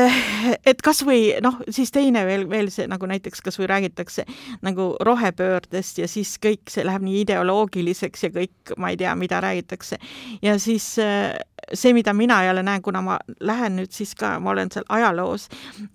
[0.67, 4.25] et kas või noh, siis teine veel, veel see nagu näiteks kas või räägitakse
[4.67, 9.43] nagu rohepöördest ja siis kõik see läheb nii ideoloogiliseks ja kõik, ma ei tea, mida
[9.45, 9.99] räägitakse.
[10.43, 11.35] ja siis äh,
[11.75, 15.49] see, mida mina jälle näen, kuna ma lähen nüüd siis ka, ma olen seal ajaloos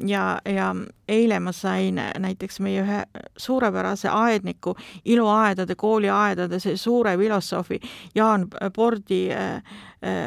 [0.05, 0.73] ja, ja
[1.07, 3.03] eile ma sain näiteks meie ühe
[3.37, 7.79] suurepärase aedniku, iluaedade, kooliaedade, see suure filosoofi
[8.15, 9.61] Jaan Pordi äh, äh,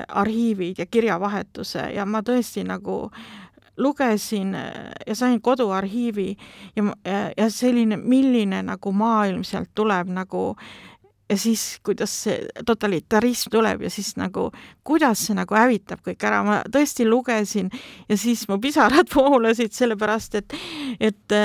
[0.09, 3.11] arhiivid ja kirjavahetuse ja ma tõesti nagu
[3.77, 4.73] lugesin äh,
[5.07, 6.37] ja sain koduarhiivi
[6.77, 6.85] ja,
[7.37, 10.57] ja selline, milline nagu maailm sealt tuleb nagu
[11.31, 14.51] ja siis, kuidas see totalitarism tuleb ja siis nagu,
[14.87, 17.71] kuidas see nagu hävitab kõik ära, ma tõesti lugesin
[18.09, 20.57] ja siis mu pisarad voolasid, sellepärast et,
[21.01, 21.39] et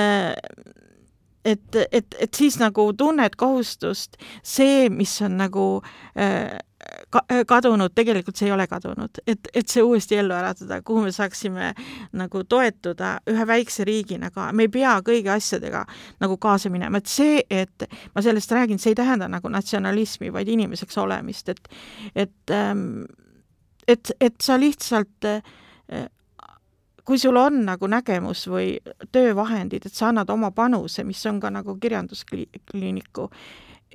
[1.44, 4.14] et, et, et siis nagu tunned kohustust,
[4.46, 5.64] see, mis on nagu
[6.14, 6.54] äh,
[7.10, 11.12] ka, kadunud, tegelikult see ei ole kadunud, et, et see uuesti ellu äratada, kuhu me
[11.14, 11.72] saaksime
[12.18, 15.84] nagu toetuda ühe väikse riigina ka, me ei pea kõigi asjadega
[16.22, 20.48] nagu kaasa minema, et see, et ma sellest räägin, see ei tähenda nagu natsionalismi, vaid
[20.48, 21.68] inimeseks olemist, et
[22.16, 23.04] et ähm,
[23.88, 25.42] et, et sa lihtsalt äh,
[27.04, 28.76] kui sul on nagu nägemus või
[29.12, 33.28] töövahendid, et sa annad oma panuse, mis on ka nagu kirjanduskliiniku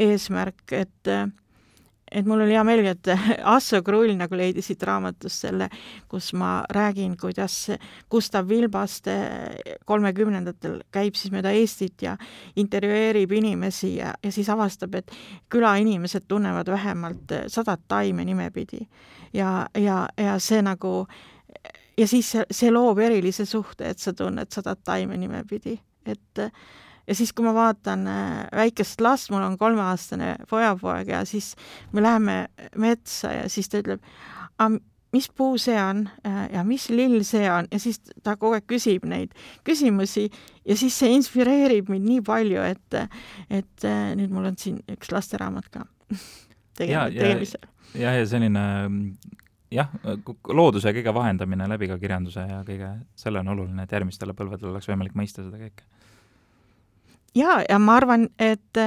[0.07, 1.27] eesmärk, et äh,
[2.11, 3.09] et mul oli hea meel, et
[3.55, 5.69] Asso Krull nagu leidis siit raamatust selle,
[6.09, 7.55] kus ma räägin, kuidas
[8.11, 9.15] Gustav Vilbaste
[9.85, 12.17] kolmekümnendatel käib siis mööda Eestit ja
[12.55, 15.11] intervjueerib inimesi ja, ja siis avastab, et
[15.51, 18.87] külainimesed tunnevad vähemalt sadat taime nimepidi.
[19.33, 21.07] ja, ja, ja see nagu,
[21.97, 26.47] ja siis see, see loob erilise suhte, et sa tunned sadat taime nimepidi, et
[27.07, 31.53] ja siis, kui ma vaatan äh, väikest last, mul on kolmeaastane pojapoeg ja siis
[31.93, 32.37] me läheme
[32.75, 34.03] metsa ja siis ta ütleb,
[35.15, 36.03] mis puu see on?
[36.27, 37.69] Äh, ja mis lill see on?
[37.71, 39.35] Ja siis ta kogu aeg küsib neid
[39.67, 40.27] küsimusi
[40.65, 42.99] ja siis see inspireerib mind nii palju, et,
[43.49, 45.87] et äh, nüüd mul on siin üks lasteraamat ka
[46.77, 47.67] tegemisel.
[47.95, 48.63] jah, ja selline
[49.73, 49.91] jah,
[50.53, 54.91] looduse kõige vahendamine läbi ka kirjanduse ja kõige, selle on oluline, et järgmistele põlvedele oleks
[54.91, 55.96] võimalik mõista seda kõike
[57.35, 58.79] ja, ja ma arvan, et,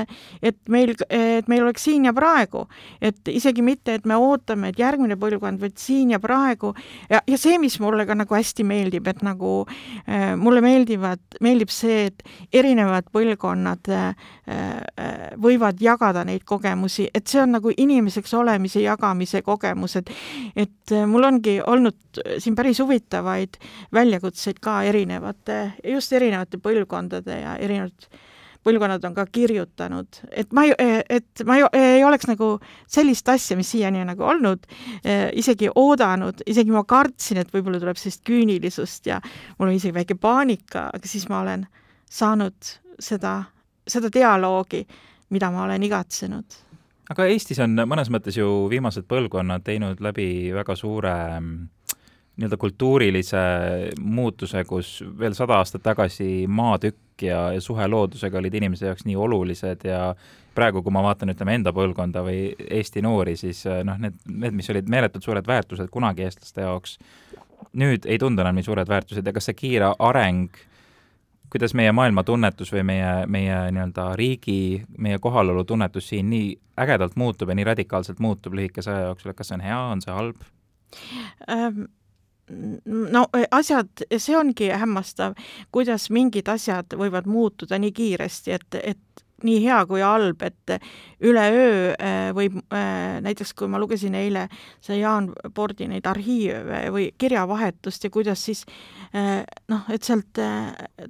[0.42, 2.64] et meil, et meil oleks siin ja praegu,
[3.02, 6.72] et isegi mitte, et me ootame, et järgmine põlvkond, vaid siin ja praegu.
[7.10, 11.72] Ja, ja see, mis mulle ka nagu hästi meeldib, et nagu äh, mulle meeldivad, meeldib
[11.74, 12.24] see, et
[12.62, 14.08] erinevad põlvkonnad äh,
[14.50, 20.14] äh, võivad jagada neid kogemusi, et see on nagu inimeseks olemise jagamise kogemus, et
[20.58, 23.56] et mul ongi olnud siin päris huvitavaid
[23.94, 28.08] väljakutseid ka erinevate, just erinevate põlvkondade ja erinevad
[28.66, 30.74] põlvkonnad on ka kirjutanud, et ma ei,
[31.08, 32.52] et ma ei, ei oleks nagu
[32.90, 34.66] sellist asja, mis siiani on nagu olnud,
[35.40, 39.20] isegi oodanud, isegi ma kartsin, et võib-olla tuleb sellist küünilisust ja
[39.58, 41.64] mul oli isegi väike paanika, aga siis ma olen
[42.10, 43.38] saanud seda
[43.90, 44.84] seda dialoogi,
[45.34, 46.58] mida ma olen igatsenud.
[47.10, 51.14] aga Eestis on mõnes mõttes ju viimased põlvkonnad teinud läbi väga suure
[52.40, 53.40] nii-öelda kultuurilise
[54.00, 59.16] muutuse, kus veel sada aastat tagasi maatükk ja, ja suhe loodusega olid inimese jaoks nii
[59.16, 60.14] olulised ja
[60.54, 62.48] praegu, kui ma vaatan, ütleme, enda põlvkonda või
[62.80, 66.96] Eesti noori, siis noh, need, need, mis olid meeletult suured väärtused kunagi eestlaste jaoks,
[67.78, 70.58] nüüd ei tundu enam nii suured väärtused ja kas see kiire areng
[71.50, 77.50] kuidas meie maailmatunnetus või meie, meie nii-öelda riigi, meie kohalolu tunnetus siin nii ägedalt muutub
[77.50, 80.44] ja nii radikaalselt muutub lühikese aja jooksul, et kas see on hea, on see halb
[81.50, 81.88] ähm,?
[82.86, 85.36] No asjad, see ongi hämmastav,
[85.72, 90.74] kuidas mingid asjad võivad muutuda nii kiiresti, et, et nii hea kui halb, et
[91.24, 94.46] üleöö äh, võib äh, näiteks, kui ma lugesin eile
[94.84, 100.38] see Jaan Pordi neid arhiive või kirjavahetust ja kuidas siis äh, noh, et sealt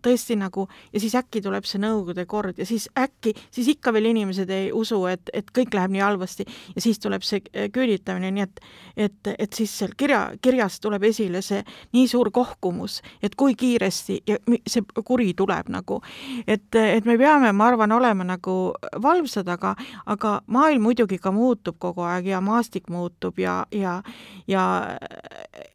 [0.02, 4.10] tõesti nagu ja siis äkki tuleb see Nõukogude kord ja siis äkki, siis ikka veel
[4.12, 7.42] inimesed ei usu, et, et kõik läheb nii halvasti ja siis tuleb see
[7.72, 8.62] küüditamine, nii et
[8.96, 11.60] et, et siis seal kirja, kirjas tuleb esile see
[11.96, 16.00] nii suur kohkumus, et kui kiiresti ja see kuri tuleb nagu,
[16.46, 18.56] et, et me peame, ma arvan, olema nagu
[19.02, 19.74] valvsad, aga
[20.06, 24.00] aga maailm muidugi ka muutub kogu aeg ja maastik muutub ja, ja,
[24.48, 24.64] ja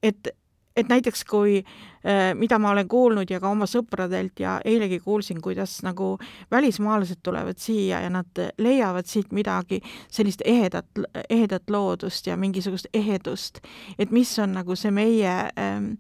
[0.04, 0.34] et,
[0.76, 1.64] et näiteks kui,
[2.06, 6.18] äh, mida ma olen kuulnud ja ka oma sõpradelt ja eilegi kuulsin, kuidas nagu
[6.52, 10.88] välismaalased tulevad siia ja nad leiavad siit midagi sellist ehedat,
[11.30, 13.62] ehedat loodust ja mingisugust ehedust,
[14.00, 15.96] et mis on nagu see meie, ähm,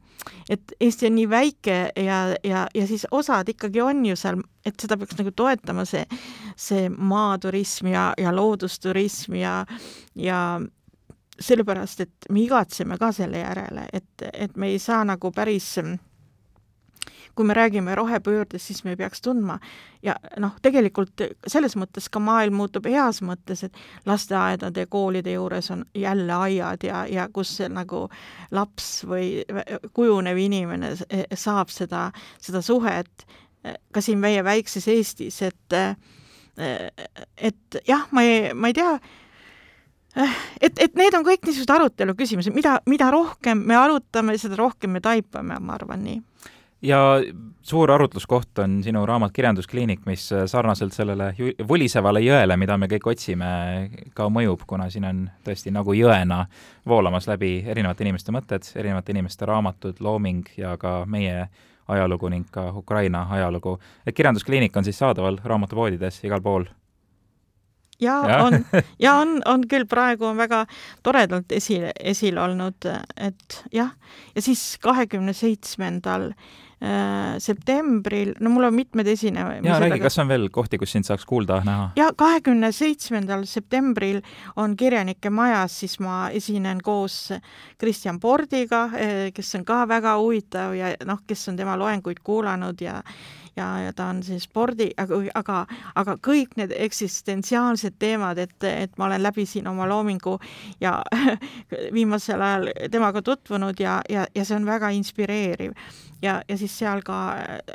[0.49, 4.79] et Eesti on nii väike ja, ja, ja siis osad ikkagi on ju seal, et
[4.81, 6.03] seda peaks nagu toetama, see,
[6.57, 9.61] see maaturism ja, ja loodusturism ja,
[10.15, 10.39] ja
[11.39, 15.73] sellepärast, et me igatseme ka selle järele, et, et me ei saa nagu päris
[17.35, 19.59] kui me räägime rohepöördest, siis me peaks tundma.
[20.03, 23.75] Ja noh, tegelikult selles mõttes ka maailm muutub heas mõttes, et
[24.07, 28.05] lasteaedade ja koolide juures on jälle aiad ja, ja kus nagu
[28.51, 29.43] laps või
[29.93, 30.93] kujunev inimene
[31.33, 32.07] saab seda,
[32.39, 33.27] seda suhet.
[33.91, 35.79] Ka siin meie väikses Eestis, et
[36.55, 38.93] et jah, ma ei, ma ei tea,
[40.61, 44.95] et, et need on kõik niisugused arutelu küsimused, mida, mida rohkem me arutame, seda rohkem
[44.95, 46.21] me taipame, ma arvan nii.
[46.85, 46.99] ja
[47.65, 51.31] suur arutluskoht on sinu raamat Kirjanduskliinik, mis sarnaselt sellele
[51.67, 53.47] vulisevale jõele, mida me kõik otsime,
[54.13, 56.45] ka mõjub, kuna siin on tõesti nagu jõena
[56.87, 61.47] voolamas läbi erinevate inimeste mõtted, erinevate inimeste raamatud, looming ja ka meie
[61.87, 63.79] ajalugu ning ka Ukraina ajalugu.
[64.05, 66.65] et Kirjanduskliinik on siis saadaval raamatupoodides igal pool
[68.01, 68.59] ja, ja on,
[68.99, 70.65] ja on, on küll, praegu on väga
[71.03, 73.95] toredalt esile, esil olnud, et jah,
[74.35, 79.67] ja siis kahekümne seitsmendal äh, septembril, no mul on mitmed esinemised.
[79.67, 81.87] jaa, räägi, kas on veel kohti, kus sind saaks kuulda, näha?
[81.99, 84.21] ja kahekümne seitsmendal septembril
[84.55, 87.29] on Kirjanike Majas, siis ma esinen koos
[87.79, 92.81] Kristjan Pordiga, äh, kes on ka väga huvitav ja noh, kes on tema loenguid kuulanud
[92.83, 93.01] ja
[93.55, 95.59] ja, ja ta on siis spordi, aga, aga,
[95.95, 100.37] aga kõik need eksistentsiaalsed teemad, et, et ma olen läbi siin oma loomingu
[100.83, 100.97] ja
[101.95, 105.75] viimasel ajal temaga tutvunud ja, ja, ja see on väga inspireeriv.
[106.21, 107.19] ja, ja siis seal ka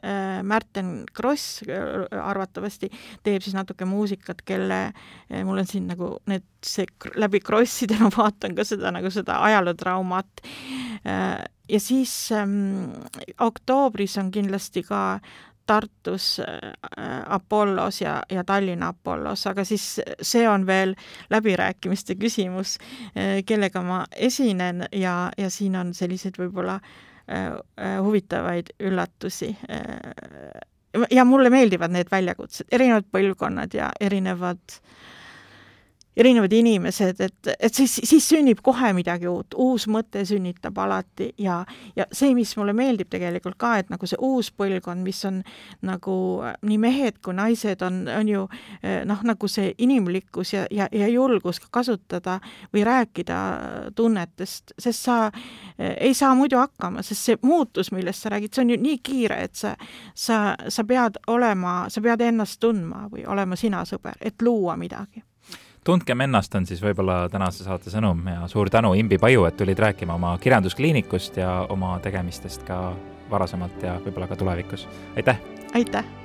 [0.02, 2.90] äh, Märten Kross äh, arvatavasti
[3.22, 8.10] teeb siis natuke muusikat, kelle äh,, mul on siin nagu need, see läbi Krosside ma
[8.18, 10.44] vaatan ka seda nagu seda ajalootraumat
[11.06, 12.90] äh, ja siis ähm,
[13.40, 15.20] oktoobris on kindlasti ka
[15.70, 20.96] Tartus äh, Apollos ja, ja Tallinna Apollos, aga siis see on veel
[21.30, 22.78] läbirääkimiste küsimus,
[23.14, 26.80] äh, kellega ma esinen ja, ja siin on selliseid võib-olla
[27.30, 27.54] äh,
[28.02, 29.54] huvitavaid üllatusi.
[31.10, 35.10] ja mulle meeldivad need väljakutsed, erinevad põlvkonnad ja erinevad äh,
[36.16, 41.60] erinevad inimesed, et, et siis, siis sünnib kohe midagi uut, uus mõte sünnitab alati ja,
[41.96, 45.40] ja see, mis mulle meeldib tegelikult ka, et nagu see uus põlvkond, mis on
[45.86, 46.16] nagu
[46.66, 48.42] nii mehed kui naised on, on ju
[49.06, 52.40] noh, nagu see inimlikkus ja, ja, ja julgus ka kasutada
[52.74, 53.38] või rääkida
[53.94, 55.20] tunnetest, sest sa
[55.78, 59.40] ei saa muidu hakkama, sest see muutus, millest sa räägid, see on ju nii kiire,
[59.46, 59.76] et sa,
[60.14, 65.22] sa, sa pead olema, sa pead ennast tundma või olema sina sõber, et luua midagi
[65.84, 69.78] tundkem ennast, on siis võib-olla tänase saate sõnum ja suur tänu, Imbi Paju, et tulid
[69.78, 72.80] rääkima oma kirjanduskliinikust ja oma tegemistest ka
[73.30, 74.88] varasemalt ja võib-olla ka tulevikus.
[75.16, 75.40] aitäh!
[75.74, 76.19] aitäh!